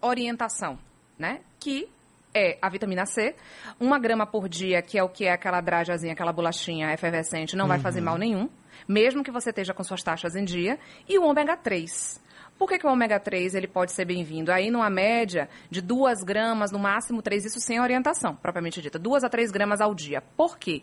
orientação, 0.00 0.78
né, 1.18 1.40
que 1.58 1.88
é 2.34 2.58
a 2.62 2.68
vitamina 2.68 3.06
C, 3.06 3.34
uma 3.78 3.98
grama 3.98 4.26
por 4.26 4.48
dia, 4.48 4.82
que 4.82 4.98
é 4.98 5.02
o 5.02 5.08
que 5.08 5.24
é 5.24 5.32
aquela 5.32 5.60
drajazinha, 5.60 6.12
aquela 6.12 6.32
bolachinha 6.32 6.92
efervescente, 6.92 7.56
não 7.56 7.66
vai 7.66 7.78
fazer 7.78 8.00
mal 8.00 8.16
nenhum, 8.16 8.48
mesmo 8.86 9.22
que 9.22 9.30
você 9.30 9.50
esteja 9.50 9.74
com 9.74 9.82
suas 9.82 10.02
taxas 10.02 10.36
em 10.36 10.44
dia, 10.44 10.78
e 11.08 11.18
o 11.18 11.24
ômega 11.24 11.56
3. 11.56 12.20
Por 12.60 12.68
que, 12.68 12.78
que 12.78 12.86
o 12.86 12.90
ômega 12.90 13.18
3 13.18 13.54
ele 13.54 13.66
pode 13.66 13.90
ser 13.90 14.04
bem-vindo? 14.04 14.52
Aí 14.52 14.70
numa 14.70 14.90
média 14.90 15.48
de 15.70 15.80
2 15.80 16.22
gramas, 16.22 16.70
no 16.70 16.78
máximo 16.78 17.22
3, 17.22 17.46
isso 17.46 17.58
sem 17.58 17.80
orientação, 17.80 18.36
propriamente 18.36 18.82
dita, 18.82 18.98
2 18.98 19.24
a 19.24 19.30
3 19.30 19.50
gramas 19.50 19.80
ao 19.80 19.94
dia. 19.94 20.20
Por 20.36 20.58
quê? 20.58 20.82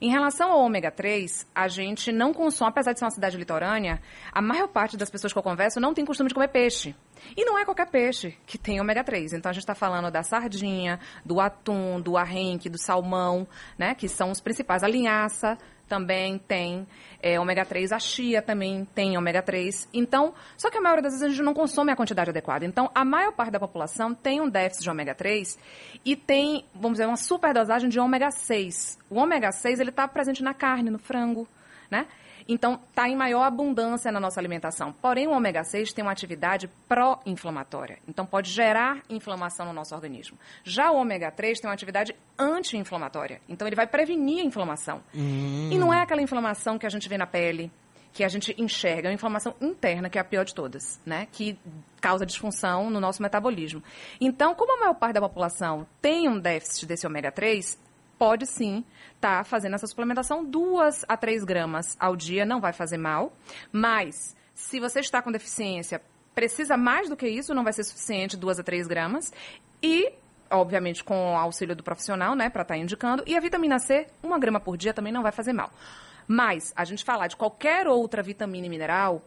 Em 0.00 0.10
relação 0.10 0.50
ao 0.50 0.58
ômega 0.58 0.90
3, 0.90 1.46
a 1.54 1.68
gente 1.68 2.10
não 2.10 2.34
consome, 2.34 2.70
apesar 2.70 2.92
de 2.92 2.98
ser 2.98 3.04
uma 3.04 3.12
cidade 3.12 3.36
litorânea, 3.36 4.02
a 4.32 4.42
maior 4.42 4.66
parte 4.66 4.96
das 4.96 5.08
pessoas 5.08 5.32
que 5.32 5.38
eu 5.38 5.42
converso 5.44 5.78
não 5.78 5.94
tem 5.94 6.04
costume 6.04 6.26
de 6.26 6.34
comer 6.34 6.48
peixe. 6.48 6.96
E 7.36 7.44
não 7.44 7.56
é 7.56 7.64
qualquer 7.64 7.88
peixe 7.88 8.36
que 8.44 8.58
tem 8.58 8.80
ômega 8.80 9.04
3. 9.04 9.34
Então 9.34 9.50
a 9.50 9.52
gente 9.52 9.62
está 9.62 9.74
falando 9.76 10.10
da 10.10 10.24
sardinha, 10.24 10.98
do 11.24 11.40
atum, 11.40 12.00
do 12.00 12.16
arrenque, 12.16 12.68
do 12.68 12.76
salmão, 12.76 13.46
né? 13.78 13.94
Que 13.94 14.08
são 14.08 14.32
os 14.32 14.40
principais. 14.40 14.82
A 14.82 14.88
linhaça 14.88 15.56
também 15.88 16.38
tem 16.38 16.86
é, 17.22 17.38
ômega 17.40 17.64
3, 17.64 17.92
a 17.92 17.98
chia 17.98 18.42
também 18.42 18.86
tem 18.94 19.16
ômega 19.16 19.42
3. 19.42 19.88
Então, 19.92 20.34
só 20.56 20.70
que 20.70 20.78
a 20.78 20.80
maioria 20.80 21.02
das 21.02 21.12
vezes 21.12 21.26
a 21.26 21.28
gente 21.28 21.42
não 21.42 21.54
consome 21.54 21.90
a 21.90 21.96
quantidade 21.96 22.30
adequada. 22.30 22.64
Então, 22.64 22.90
a 22.94 23.04
maior 23.04 23.32
parte 23.32 23.50
da 23.50 23.58
população 23.58 24.14
tem 24.14 24.40
um 24.40 24.48
déficit 24.48 24.82
de 24.82 24.90
ômega 24.90 25.14
3 25.14 25.58
e 26.04 26.16
tem, 26.16 26.64
vamos 26.74 26.98
dizer, 26.98 27.06
uma 27.06 27.16
superdosagem 27.16 27.88
de 27.88 27.98
ômega 27.98 28.30
6. 28.30 28.98
O 29.08 29.16
ômega 29.16 29.50
6, 29.52 29.80
ele 29.80 29.90
está 29.90 30.06
presente 30.06 30.42
na 30.42 30.54
carne, 30.54 30.90
no 30.90 30.98
frango, 30.98 31.48
né? 31.90 32.06
Então, 32.46 32.78
está 32.88 33.08
em 33.08 33.16
maior 33.16 33.42
abundância 33.42 34.12
na 34.12 34.20
nossa 34.20 34.38
alimentação. 34.38 34.92
Porém, 34.92 35.26
o 35.26 35.32
ômega 35.32 35.64
6 35.64 35.92
tem 35.92 36.04
uma 36.04 36.12
atividade 36.12 36.68
pró-inflamatória. 36.88 37.98
Então, 38.06 38.26
pode 38.26 38.50
gerar 38.50 39.02
inflamação 39.08 39.64
no 39.66 39.72
nosso 39.72 39.94
organismo. 39.94 40.38
Já 40.62 40.90
o 40.90 40.96
ômega 40.96 41.30
3 41.30 41.60
tem 41.60 41.68
uma 41.68 41.74
atividade 41.74 42.14
anti-inflamatória. 42.38 43.40
Então, 43.48 43.66
ele 43.66 43.76
vai 43.76 43.86
prevenir 43.86 44.40
a 44.40 44.44
inflamação. 44.44 45.00
E 45.14 45.78
não 45.78 45.92
é 45.92 46.02
aquela 46.02 46.20
inflamação 46.20 46.78
que 46.78 46.86
a 46.86 46.90
gente 46.90 47.08
vê 47.08 47.16
na 47.16 47.26
pele, 47.26 47.70
que 48.12 48.22
a 48.22 48.28
gente 48.28 48.54
enxerga, 48.56 49.08
é 49.08 49.10
uma 49.10 49.14
inflamação 49.14 49.54
interna, 49.60 50.08
que 50.08 50.16
é 50.16 50.20
a 50.20 50.24
pior 50.24 50.44
de 50.44 50.54
todas, 50.54 51.00
né? 51.04 51.26
Que 51.32 51.58
causa 52.00 52.24
disfunção 52.24 52.88
no 52.88 53.00
nosso 53.00 53.20
metabolismo. 53.20 53.82
Então, 54.20 54.54
como 54.54 54.72
a 54.76 54.80
maior 54.80 54.94
parte 54.94 55.14
da 55.14 55.20
população 55.20 55.84
tem 56.00 56.28
um 56.28 56.38
déficit 56.38 56.86
desse 56.86 57.06
ômega 57.06 57.32
3, 57.32 57.76
pode 58.18 58.46
sim 58.46 58.84
estar 59.14 59.44
fazendo 59.44 59.74
essa 59.74 59.86
suplementação 59.86 60.44
duas 60.44 61.04
a 61.08 61.16
três 61.16 61.44
gramas 61.44 61.96
ao 61.98 62.14
dia, 62.16 62.44
não 62.44 62.60
vai 62.60 62.72
fazer 62.72 62.98
mal. 62.98 63.32
Mas, 63.72 64.36
se 64.54 64.78
você 64.78 65.00
está 65.00 65.22
com 65.22 65.32
deficiência, 65.32 66.00
precisa 66.34 66.76
mais 66.76 67.08
do 67.08 67.16
que 67.16 67.28
isso, 67.28 67.54
não 67.54 67.64
vai 67.64 67.72
ser 67.72 67.84
suficiente 67.84 68.36
duas 68.36 68.58
a 68.58 68.62
três 68.62 68.86
gramas. 68.86 69.32
E, 69.82 70.12
obviamente, 70.50 71.02
com 71.02 71.32
o 71.32 71.36
auxílio 71.36 71.76
do 71.76 71.82
profissional, 71.82 72.34
né, 72.34 72.50
para 72.50 72.62
estar 72.62 72.76
indicando. 72.76 73.22
E 73.26 73.36
a 73.36 73.40
vitamina 73.40 73.78
C, 73.78 74.06
uma 74.22 74.38
grama 74.38 74.60
por 74.60 74.76
dia 74.76 74.92
também 74.92 75.12
não 75.12 75.22
vai 75.22 75.32
fazer 75.32 75.52
mal. 75.52 75.70
Mas, 76.26 76.72
a 76.74 76.84
gente 76.84 77.04
falar 77.04 77.26
de 77.26 77.36
qualquer 77.36 77.86
outra 77.86 78.22
vitamina 78.22 78.66
e 78.66 78.70
mineral, 78.70 79.22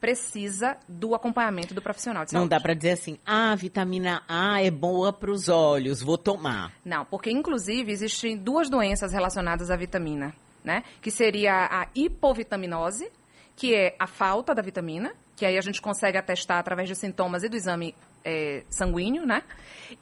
precisa 0.00 0.76
do 0.88 1.14
acompanhamento 1.14 1.74
do 1.74 1.82
profissional 1.82 2.24
de 2.24 2.30
saúde. 2.30 2.42
Não 2.42 2.48
dá 2.48 2.60
para 2.60 2.74
dizer 2.74 2.92
assim, 2.92 3.18
ah, 3.26 3.52
a 3.52 3.54
vitamina 3.54 4.22
A 4.28 4.62
é 4.62 4.70
boa 4.70 5.12
para 5.12 5.30
os 5.30 5.48
olhos, 5.48 6.00
vou 6.00 6.16
tomar. 6.16 6.72
Não, 6.84 7.04
porque 7.04 7.30
inclusive 7.30 7.90
existem 7.90 8.36
duas 8.36 8.70
doenças 8.70 9.12
relacionadas 9.12 9.70
à 9.70 9.76
vitamina, 9.76 10.34
né? 10.62 10.84
Que 11.00 11.10
seria 11.10 11.66
a 11.66 11.88
hipovitaminose, 11.94 13.10
que 13.56 13.74
é 13.74 13.96
a 13.98 14.06
falta 14.06 14.54
da 14.54 14.62
vitamina, 14.62 15.12
que 15.36 15.46
aí 15.46 15.56
a 15.56 15.60
gente 15.60 15.80
consegue 15.80 16.18
atestar 16.18 16.58
através 16.58 16.88
de 16.88 16.94
sintomas 16.94 17.42
e 17.42 17.48
do 17.48 17.56
exame 17.56 17.94
é, 18.24 18.64
sanguíneo, 18.68 19.24
né? 19.24 19.42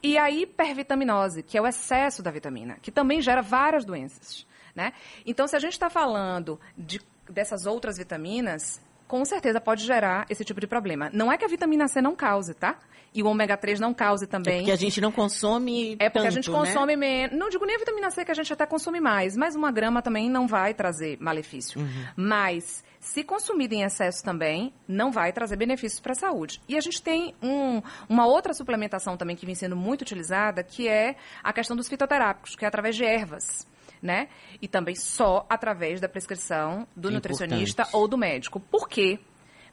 E 0.01 0.17
a 0.17 0.29
hipervitaminose, 0.29 1.43
que 1.43 1.57
é 1.57 1.61
o 1.61 1.67
excesso 1.67 2.21
da 2.21 2.31
vitamina, 2.31 2.77
que 2.81 2.91
também 2.91 3.21
gera 3.21 3.41
várias 3.41 3.85
doenças, 3.85 4.45
né? 4.75 4.93
Então, 5.25 5.47
se 5.47 5.55
a 5.55 5.59
gente 5.59 5.73
está 5.73 5.89
falando 5.89 6.59
de, 6.77 6.99
dessas 7.29 7.65
outras 7.65 7.97
vitaminas, 7.97 8.81
com 9.07 9.23
certeza 9.25 9.59
pode 9.61 9.83
gerar 9.85 10.25
esse 10.29 10.43
tipo 10.43 10.59
de 10.59 10.67
problema. 10.67 11.09
Não 11.13 11.31
é 11.31 11.37
que 11.37 11.45
a 11.45 11.47
vitamina 11.47 11.87
C 11.87 12.01
não 12.01 12.15
cause, 12.15 12.53
tá? 12.53 12.77
E 13.13 13.23
o 13.23 13.27
ômega 13.27 13.55
3 13.57 13.79
não 13.79 13.93
cause 13.93 14.27
também. 14.27 14.55
É 14.55 14.59
porque 14.59 14.71
a 14.71 14.75
gente 14.75 14.99
não 15.01 15.11
consome 15.11 15.93
É 15.93 16.09
porque 16.09 16.19
tanto, 16.19 16.27
a 16.27 16.29
gente 16.29 16.51
né? 16.51 16.57
consome 16.57 16.95
menos. 16.95 17.37
Não 17.37 17.49
digo 17.49 17.65
nem 17.65 17.75
a 17.75 17.79
vitamina 17.79 18.11
C, 18.11 18.23
que 18.25 18.31
a 18.31 18.33
gente 18.33 18.51
até 18.51 18.65
consome 18.65 18.99
mais, 18.99 19.35
mas 19.35 19.55
uma 19.55 19.71
grama 19.71 20.01
também 20.01 20.29
não 20.29 20.45
vai 20.47 20.73
trazer 20.73 21.17
malefício. 21.19 21.79
Uhum. 21.81 22.05
Mas, 22.15 22.83
se 22.99 23.23
consumido 23.23 23.73
em 23.73 23.83
excesso 23.83 24.23
também, 24.23 24.73
não 24.87 25.09
vai 25.11 25.31
trazer 25.31 25.55
benefícios 25.55 25.99
para 26.01 26.11
a 26.11 26.15
saúde. 26.15 26.61
E 26.67 26.77
a 26.77 26.81
gente 26.81 27.01
tem 27.01 27.33
um- 27.41 27.81
uma 28.09 28.27
outra 28.27 28.53
suplementação 28.53 29.15
também 29.17 29.35
que 29.35 29.45
vem 29.45 29.55
sendo 29.55 29.75
muito 29.75 30.01
utilizada, 30.01 30.61
que 30.61 30.87
é 30.87 31.15
a 31.43 31.53
questão 31.53 31.75
dos 31.77 31.87
fitoterápicos, 31.87 32.55
que 32.55 32.65
é 32.65 32.67
através 32.67 32.95
de 32.95 33.05
ervas. 33.05 33.65
Né? 34.01 34.27
E 34.61 34.67
também 34.67 34.95
só 34.95 35.45
através 35.49 35.99
da 35.99 36.07
prescrição 36.09 36.87
do 36.95 37.09
É 37.09 37.11
nutricionista 37.11 37.81
importante. 37.83 37.95
ou 38.01 38.07
do 38.07 38.17
médico. 38.17 38.59
Por 38.59 38.87
quê? 38.87 39.19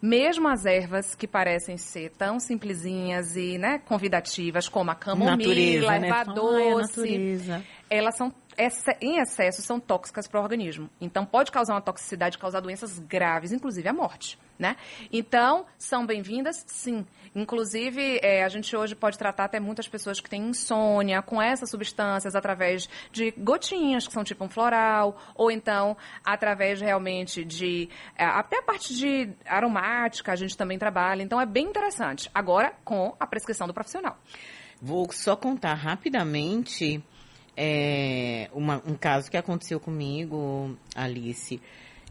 Mesmo 0.03 0.49
as 0.49 0.67
ervas 0.67 1.15
que 1.15 1.27
parecem 1.27 1.79
ser 1.79 2.11
tão 2.11 2.39
simplesinhas 2.39 3.37
e 3.37 3.57
né, 3.57 3.79
convidativas, 3.87 4.69
como 4.69 4.91
a 4.91 4.95
camomila, 4.95 5.37
Natureza, 5.37 5.87
a 5.93 5.99
né? 5.99 6.09
erva 6.09 6.25
Fala, 6.25 6.31
"Ai, 6.31 6.69
a 6.69 6.75
doce, 6.75 7.01
natureza." 7.01 7.65
Elas 7.95 8.17
são 8.17 8.33
em 9.01 9.19
excesso 9.21 9.63
são 9.63 9.81
tóxicas 9.81 10.29
para 10.29 10.41
o 10.41 10.43
organismo. 10.43 10.89
Então 11.01 11.25
pode 11.25 11.51
causar 11.51 11.75
uma 11.75 11.81
toxicidade, 11.81 12.39
causar 12.39 12.61
doenças 12.61 12.99
graves, 12.99 13.53
inclusive 13.53 13.89
a 13.89 13.93
morte, 13.93 14.39
né? 14.59 14.77
Então 15.13 15.67
são 15.77 16.07
bem-vindas, 16.07 16.65
sim. 16.67 17.05
Inclusive 17.35 18.21
é, 18.23 18.45
a 18.45 18.49
gente 18.49 18.77
hoje 18.77 18.95
pode 18.95 19.19
tratar 19.19 19.45
até 19.45 19.59
muitas 19.59 19.89
pessoas 19.89 20.21
que 20.21 20.31
têm 20.31 20.49
insônia 20.49 21.21
com 21.23 21.43
essas 21.43 21.71
substâncias 21.71 22.35
através 22.35 22.89
de 23.11 23.33
gotinhas 23.33 24.07
que 24.07 24.13
são 24.13 24.23
tipo 24.23 24.45
um 24.45 24.49
floral, 24.49 25.17
ou 25.35 25.51
então 25.51 25.97
através 26.25 26.81
realmente 26.81 27.45
de 27.45 27.89
é, 28.17 28.25
até 28.25 28.59
a 28.59 28.63
parte 28.63 28.95
de 28.95 29.31
aromática 29.47 30.33
a 30.33 30.37
gente 30.37 30.57
também 30.57 30.79
trabalha. 30.79 31.23
Então 31.23 31.41
é 31.41 31.47
bem 31.47 31.67
interessante. 31.67 32.31
Agora 32.33 32.73
com 32.85 33.15
a 33.19 33.27
prescrição 33.27 33.67
do 33.67 33.75
profissional. 33.75 34.17
Vou 34.81 35.11
só 35.11 35.35
contar 35.35 35.75
rapidamente 35.75 37.03
é, 37.57 38.49
uma- 38.53 38.83
um 38.87 38.95
caso 38.95 39.31
que 39.31 39.37
aconteceu 39.37 39.79
comigo, 39.81 40.77
Alice. 40.95 41.61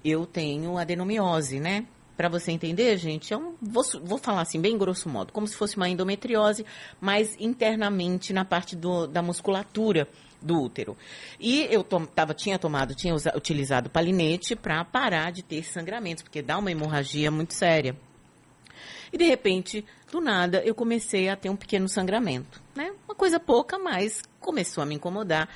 Eu 0.03 0.25
tenho 0.25 0.77
adenomiose, 0.77 1.59
né? 1.59 1.85
Pra 2.15 2.29
você 2.29 2.51
entender, 2.51 2.95
gente, 2.97 3.33
é 3.33 3.37
um, 3.37 3.55
vou, 3.61 3.83
vou 4.03 4.17
falar 4.19 4.41
assim, 4.41 4.61
bem 4.61 4.77
grosso 4.77 5.09
modo, 5.09 5.33
como 5.33 5.47
se 5.47 5.55
fosse 5.55 5.75
uma 5.77 5.89
endometriose, 5.89 6.63
mas 7.01 7.35
internamente 7.39 8.31
na 8.31 8.45
parte 8.45 8.75
do- 8.75 9.07
da 9.07 9.21
musculatura 9.21 10.07
do 10.39 10.61
útero. 10.61 10.95
E 11.39 11.67
eu 11.71 11.83
tom, 11.83 12.05
tava, 12.05 12.33
tinha 12.33 12.59
tomado, 12.59 12.93
tinha 12.93 13.15
usa- 13.15 13.33
utilizado 13.35 13.89
palinete 13.89 14.55
para 14.55 14.83
parar 14.85 15.31
de 15.31 15.41
ter 15.41 15.63
sangramentos, 15.63 16.21
porque 16.21 16.41
dá 16.41 16.57
uma 16.59 16.71
hemorragia 16.71 17.31
muito 17.31 17.53
séria. 17.55 17.95
E 19.13 19.17
de 19.17 19.25
repente, 19.25 19.85
do 20.11 20.19
nada, 20.19 20.63
eu 20.65 20.73
comecei 20.73 21.29
a 21.29 21.35
ter 21.35 21.47
um 21.47 21.55
pequeno 21.55 21.87
sangramento, 21.87 22.59
né? 22.75 22.91
Uma 23.07 23.13
coisa 23.13 23.39
pouca, 23.39 23.77
mas 23.77 24.23
começou 24.39 24.81
a 24.81 24.87
me 24.87 24.95
incomodar. 24.95 25.47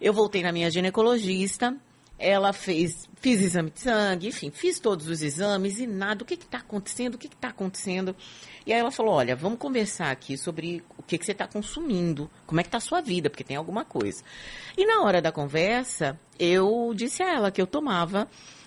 Eu 0.00 0.14
voltei 0.14 0.42
na 0.42 0.50
minha 0.50 0.70
ginecologista, 0.70 1.76
ela 2.18 2.54
fez, 2.54 3.06
fiz 3.16 3.42
exame 3.42 3.70
de 3.70 3.80
sangue, 3.80 4.28
enfim, 4.28 4.50
fiz 4.50 4.80
todos 4.80 5.08
os 5.08 5.20
exames 5.20 5.78
e 5.78 5.86
nada. 5.86 6.22
O 6.22 6.26
que 6.26 6.34
está 6.34 6.58
acontecendo? 6.58 7.16
O 7.16 7.18
que 7.18 7.26
está 7.26 7.48
acontecendo? 7.48 8.16
E 8.64 8.72
aí 8.72 8.80
ela 8.80 8.90
falou, 8.90 9.14
olha, 9.14 9.36
vamos 9.36 9.58
conversar 9.58 10.10
aqui 10.10 10.38
sobre 10.38 10.82
o 10.96 11.02
que, 11.02 11.18
que 11.18 11.26
você 11.26 11.32
está 11.32 11.46
consumindo, 11.46 12.30
como 12.46 12.60
é 12.60 12.62
que 12.62 12.68
está 12.68 12.78
a 12.78 12.80
sua 12.80 13.02
vida, 13.02 13.28
porque 13.28 13.44
tem 13.44 13.58
alguma 13.58 13.84
coisa. 13.84 14.24
E 14.76 14.86
na 14.86 15.02
hora 15.02 15.20
da 15.20 15.30
conversa, 15.30 16.18
eu 16.38 16.92
disse 16.94 17.22
a 17.22 17.34
ela 17.34 17.50
que 17.50 17.60
eu 17.60 17.66
tomava 17.66 18.26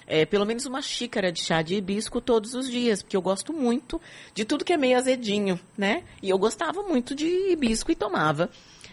é, 0.10 0.26
pelo 0.26 0.46
menos 0.46 0.66
uma 0.66 0.82
xícara 0.82 1.32
de 1.32 1.40
chá 1.40 1.62
de 1.62 1.76
hibisco 1.76 2.20
todos 2.20 2.56
os 2.56 2.70
dias, 2.70 3.04
porque 3.04 3.16
eu 3.16 3.22
gosto 3.22 3.54
muito 3.54 4.02
de 4.34 4.44
tudo 4.44 4.66
que 4.66 4.74
é 4.74 4.78
meio 4.78 4.98
azedinho, 4.98 5.60
né? 5.78 6.04
E 6.22 6.30
eu 6.32 6.38
gostava 6.38 6.82
muito 6.82 7.14
de 7.14 7.28
hibisco 7.52 7.92
e 7.92 7.96
tomava. 7.96 8.50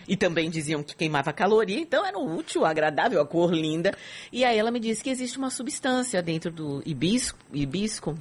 E 0.06 0.16
também 0.16 0.48
diziam 0.50 0.84
que 0.84 0.94
queimava 0.94 1.32
caloria, 1.32 1.80
então 1.80 2.04
era 2.06 2.16
útil, 2.16 2.64
agradável, 2.64 3.20
a 3.20 3.26
cor 3.26 3.52
linda. 3.52 3.96
E 4.30 4.44
aí 4.44 4.56
ela 4.56 4.70
me 4.70 4.78
disse 4.78 5.02
que 5.02 5.10
existe 5.10 5.38
uma 5.38 5.50
substância 5.50 6.22
dentro 6.22 6.52
do 6.52 6.82
hibisco, 6.86 7.38
hibisco 7.52 8.16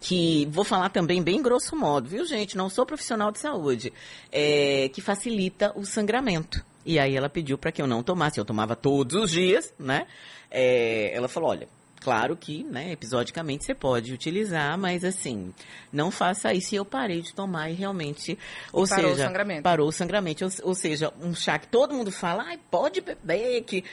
que 0.00 0.46
vou 0.50 0.62
falar 0.62 0.90
também 0.90 1.20
bem 1.20 1.42
grosso 1.42 1.74
modo, 1.74 2.08
viu, 2.08 2.24
gente? 2.24 2.56
Não 2.56 2.68
sou 2.68 2.86
profissional 2.86 3.32
de 3.32 3.40
saúde, 3.40 3.92
é, 4.30 4.88
que 4.90 5.00
facilita 5.00 5.72
o 5.74 5.84
sangramento. 5.84 6.64
E 6.86 6.98
aí 6.98 7.16
ela 7.16 7.28
pediu 7.28 7.58
para 7.58 7.72
que 7.72 7.82
eu 7.82 7.86
não 7.86 8.02
tomasse, 8.02 8.38
eu 8.38 8.44
tomava 8.44 8.76
todos 8.76 9.20
os 9.20 9.30
dias, 9.30 9.74
né? 9.78 10.06
É, 10.50 11.12
ela 11.14 11.28
falou, 11.28 11.50
olha, 11.50 11.68
claro 12.00 12.36
que, 12.36 12.64
né, 12.64 12.92
episodicamente 12.92 13.64
você 13.64 13.74
pode 13.74 14.12
utilizar, 14.12 14.78
mas 14.78 15.04
assim, 15.04 15.52
não 15.92 16.10
faça 16.10 16.52
isso. 16.52 16.74
E 16.74 16.78
eu 16.78 16.84
parei 16.84 17.22
de 17.22 17.34
tomar 17.34 17.70
e 17.70 17.74
realmente, 17.74 18.38
ou 18.72 18.86
parou 18.86 19.12
o 19.12 19.14
seja, 19.14 19.26
sangramento. 19.26 19.62
parou 19.62 19.88
o 19.88 19.92
sangramento. 19.92 20.44
Ou, 20.44 20.50
ou 20.62 20.74
seja, 20.74 21.12
um 21.20 21.34
chá 21.34 21.58
que 21.58 21.68
todo 21.68 21.94
mundo 21.94 22.10
fala, 22.10 22.44
ai, 22.44 22.58
pode 22.70 23.00
beber, 23.00 23.62
que... 23.62 23.84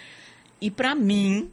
E 0.62 0.72
para 0.72 0.96
mim, 0.96 1.52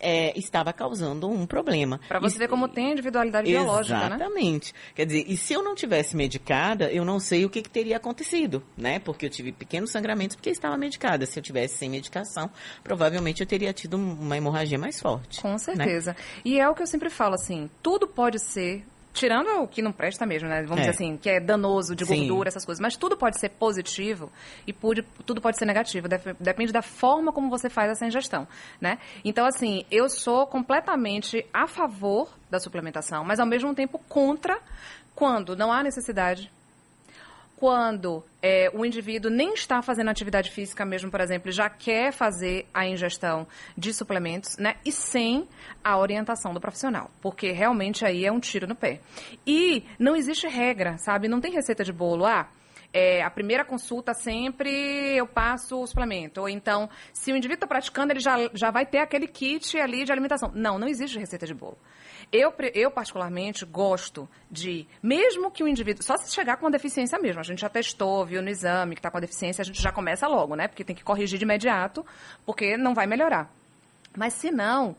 é, 0.00 0.38
estava 0.38 0.72
causando 0.72 1.28
um 1.28 1.46
problema. 1.46 2.00
Para 2.08 2.20
você 2.20 2.38
ver 2.38 2.48
como 2.48 2.68
tem 2.68 2.92
individualidade 2.92 3.50
biológica, 3.50 3.98
né? 3.98 4.06
Exatamente. 4.16 4.74
Quer 4.94 5.06
dizer, 5.06 5.24
e 5.26 5.36
se 5.36 5.52
eu 5.52 5.62
não 5.62 5.74
tivesse 5.74 6.16
medicada, 6.16 6.90
eu 6.92 7.04
não 7.04 7.18
sei 7.18 7.44
o 7.44 7.50
que, 7.50 7.62
que 7.62 7.70
teria 7.70 7.96
acontecido, 7.96 8.62
né? 8.76 8.98
Porque 8.98 9.26
eu 9.26 9.30
tive 9.30 9.52
pequenos 9.52 9.90
sangramentos 9.90 10.36
porque 10.36 10.50
estava 10.50 10.76
medicada. 10.76 11.26
Se 11.26 11.38
eu 11.38 11.42
tivesse 11.42 11.76
sem 11.78 11.90
medicação, 11.90 12.50
provavelmente 12.82 13.40
eu 13.40 13.46
teria 13.46 13.72
tido 13.72 13.96
um- 13.96 14.12
uma 14.20 14.36
hemorragia 14.36 14.78
mais 14.78 15.00
forte. 15.00 15.40
Com 15.40 15.52
né? 15.52 15.58
certeza. 15.58 16.16
E 16.44 16.58
é 16.60 16.68
o 16.68 16.74
que 16.74 16.82
eu 16.82 16.86
sempre 16.86 17.10
falo, 17.10 17.34
assim, 17.34 17.68
tudo 17.82 18.06
pode 18.06 18.38
ser. 18.38 18.84
Tirando 19.18 19.62
o 19.62 19.66
que 19.66 19.82
não 19.82 19.90
presta 19.90 20.24
mesmo, 20.24 20.48
né? 20.48 20.62
Vamos 20.62 20.78
É. 20.78 20.90
dizer 20.90 20.90
assim, 20.90 21.16
que 21.16 21.28
é 21.28 21.40
danoso 21.40 21.96
de 21.96 22.06
Sim. 22.06 22.18
gordura, 22.28 22.48
essas 22.48 22.64
coisas. 22.64 22.80
Mas 22.80 22.96
tudo 22.96 23.16
pode 23.16 23.38
ser 23.40 23.48
positivo 23.48 24.30
e 24.66 24.72
pude- 24.72 25.02
tudo 25.26 25.40
pode 25.40 25.58
ser 25.58 25.64
negativo. 25.64 26.06
Dep- 26.08 26.36
Depende 26.38 26.72
da 26.72 26.82
forma 26.82 27.32
como 27.32 27.50
você 27.50 27.68
faz 27.68 27.90
essa 27.90 28.06
ingestão, 28.06 28.46
né? 28.80 28.98
Então, 29.24 29.44
assim, 29.44 29.84
eu 29.90 30.08
sou 30.08 30.46
completamente 30.46 31.44
a 31.52 31.66
favor 31.66 32.28
da 32.48 32.60
suplementação, 32.60 33.24
mas 33.24 33.40
ao 33.40 33.46
mesmo 33.46 33.74
tempo 33.74 33.98
contra 34.08 34.58
quando 35.14 35.56
não 35.56 35.72
há 35.72 35.82
necessidade, 35.82 36.50
quando 37.58 38.24
é, 38.40 38.70
o 38.72 38.84
indivíduo 38.84 39.30
nem 39.30 39.52
está 39.52 39.82
fazendo 39.82 40.08
atividade 40.08 40.50
física 40.50 40.84
mesmo, 40.84 41.10
por 41.10 41.20
exemplo, 41.20 41.50
já 41.50 41.68
quer 41.68 42.12
fazer 42.12 42.68
a 42.72 42.86
ingestão 42.86 43.48
de 43.76 43.92
suplementos, 43.92 44.56
né? 44.58 44.76
E 44.84 44.92
sem 44.92 45.48
a 45.82 45.98
orientação 45.98 46.54
do 46.54 46.60
profissional, 46.60 47.10
porque 47.20 47.50
realmente 47.50 48.04
aí 48.04 48.24
é 48.24 48.30
um 48.30 48.38
tiro 48.38 48.68
no 48.68 48.76
pé. 48.76 49.00
E 49.44 49.82
não 49.98 50.14
existe 50.14 50.46
regra, 50.46 50.96
sabe? 50.98 51.26
Não 51.26 51.40
tem 51.40 51.50
receita 51.50 51.82
de 51.82 51.92
bolo. 51.92 52.26
Ah, 52.26 52.48
é, 52.92 53.22
a 53.22 53.30
primeira 53.30 53.64
consulta 53.64 54.14
sempre 54.14 54.70
eu 55.16 55.26
passo 55.26 55.82
o 55.82 55.86
suplemento. 55.86 56.40
Ou 56.40 56.48
então, 56.48 56.88
se 57.12 57.32
o 57.32 57.36
indivíduo 57.36 57.56
está 57.56 57.66
praticando, 57.66 58.12
ele 58.12 58.20
já, 58.20 58.36
já 58.54 58.70
vai 58.70 58.86
ter 58.86 58.98
aquele 58.98 59.26
kit 59.26 59.76
ali 59.78 60.04
de 60.04 60.12
alimentação. 60.12 60.52
Não, 60.54 60.78
não 60.78 60.86
existe 60.86 61.18
receita 61.18 61.44
de 61.44 61.54
bolo. 61.54 61.76
Eu, 62.30 62.52
eu, 62.74 62.90
particularmente, 62.90 63.64
gosto 63.64 64.28
de, 64.50 64.86
mesmo 65.02 65.50
que 65.50 65.64
o 65.64 65.68
indivíduo, 65.68 66.02
só 66.02 66.16
se 66.18 66.34
chegar 66.34 66.58
com 66.58 66.66
uma 66.66 66.70
deficiência 66.70 67.18
mesmo, 67.18 67.40
a 67.40 67.42
gente 67.42 67.60
já 67.60 67.70
testou, 67.70 68.26
viu 68.26 68.42
no 68.42 68.50
exame 68.50 68.94
que 68.94 68.98
está 68.98 69.10
com 69.10 69.16
a 69.16 69.20
deficiência, 69.20 69.62
a 69.62 69.64
gente 69.64 69.80
já 69.80 69.90
começa 69.90 70.26
logo, 70.26 70.54
né? 70.54 70.68
Porque 70.68 70.84
tem 70.84 70.94
que 70.94 71.02
corrigir 71.02 71.38
de 71.38 71.44
imediato, 71.44 72.04
porque 72.44 72.76
não 72.76 72.94
vai 72.94 73.06
melhorar. 73.06 73.50
Mas 74.14 74.34
se 74.34 74.50
não, 74.50 74.94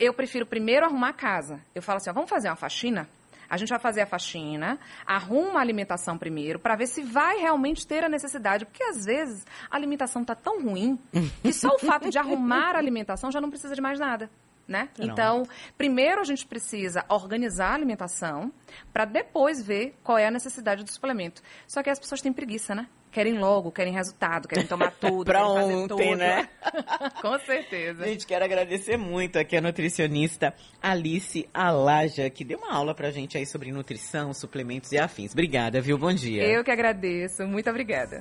eu 0.00 0.14
prefiro 0.14 0.46
primeiro 0.46 0.86
arrumar 0.86 1.10
a 1.10 1.12
casa. 1.12 1.60
Eu 1.74 1.82
falo 1.82 1.98
assim, 1.98 2.08
ó, 2.08 2.12
vamos 2.14 2.30
fazer 2.30 2.48
uma 2.48 2.56
faxina? 2.56 3.06
A 3.50 3.58
gente 3.58 3.68
vai 3.68 3.78
fazer 3.78 4.00
a 4.00 4.06
faxina, 4.06 4.78
arruma 5.06 5.58
a 5.58 5.60
alimentação 5.60 6.16
primeiro, 6.16 6.58
para 6.58 6.74
ver 6.74 6.86
se 6.86 7.02
vai 7.02 7.36
realmente 7.36 7.86
ter 7.86 8.02
a 8.02 8.08
necessidade. 8.08 8.64
Porque 8.64 8.82
às 8.82 9.04
vezes 9.04 9.44
a 9.70 9.76
alimentação 9.76 10.24
tá 10.24 10.34
tão 10.34 10.62
ruim 10.62 10.98
que 11.42 11.52
só 11.52 11.68
o 11.74 11.78
fato 11.78 12.08
de 12.08 12.18
arrumar 12.18 12.76
a 12.76 12.78
alimentação 12.78 13.30
já 13.30 13.42
não 13.42 13.50
precisa 13.50 13.74
de 13.74 13.82
mais 13.82 14.00
nada. 14.00 14.30
Né? 14.66 14.88
Então, 14.98 15.42
primeiro 15.76 16.20
a 16.20 16.24
gente 16.24 16.46
precisa 16.46 17.04
organizar 17.08 17.72
a 17.72 17.74
alimentação 17.74 18.52
para 18.92 19.04
depois 19.04 19.62
ver 19.62 19.94
qual 20.02 20.16
é 20.16 20.26
a 20.26 20.30
necessidade 20.30 20.84
do 20.84 20.90
suplemento. 20.90 21.42
Só 21.66 21.82
que 21.82 21.90
as 21.90 21.98
pessoas 21.98 22.22
têm 22.22 22.32
preguiça, 22.32 22.74
né? 22.74 22.86
Querem 23.10 23.38
logo, 23.38 23.70
querem 23.70 23.92
resultado, 23.92 24.48
querem 24.48 24.66
tomar 24.66 24.92
tudo, 24.98 25.26
Pra 25.26 25.40
querem 25.40 25.54
fazer 25.54 25.74
ontem, 25.74 26.10
tudo. 26.12 26.16
né? 26.16 26.48
Com 27.20 27.38
certeza. 27.40 28.04
Gente, 28.06 28.26
quero 28.26 28.44
agradecer 28.44 28.96
muito 28.96 29.38
aqui 29.38 29.56
a 29.56 29.60
nutricionista 29.60 30.54
Alice 30.80 31.46
Alaja, 31.52 32.30
que 32.30 32.42
deu 32.44 32.58
uma 32.58 32.72
aula 32.72 32.94
pra 32.94 33.10
gente 33.10 33.36
aí 33.36 33.44
sobre 33.44 33.70
nutrição, 33.70 34.32
suplementos 34.32 34.92
e 34.92 34.98
afins. 34.98 35.32
Obrigada, 35.32 35.80
viu? 35.80 35.98
Bom 35.98 36.12
dia. 36.14 36.44
Eu 36.44 36.64
que 36.64 36.70
agradeço. 36.70 37.46
Muito 37.46 37.68
obrigada. 37.68 38.20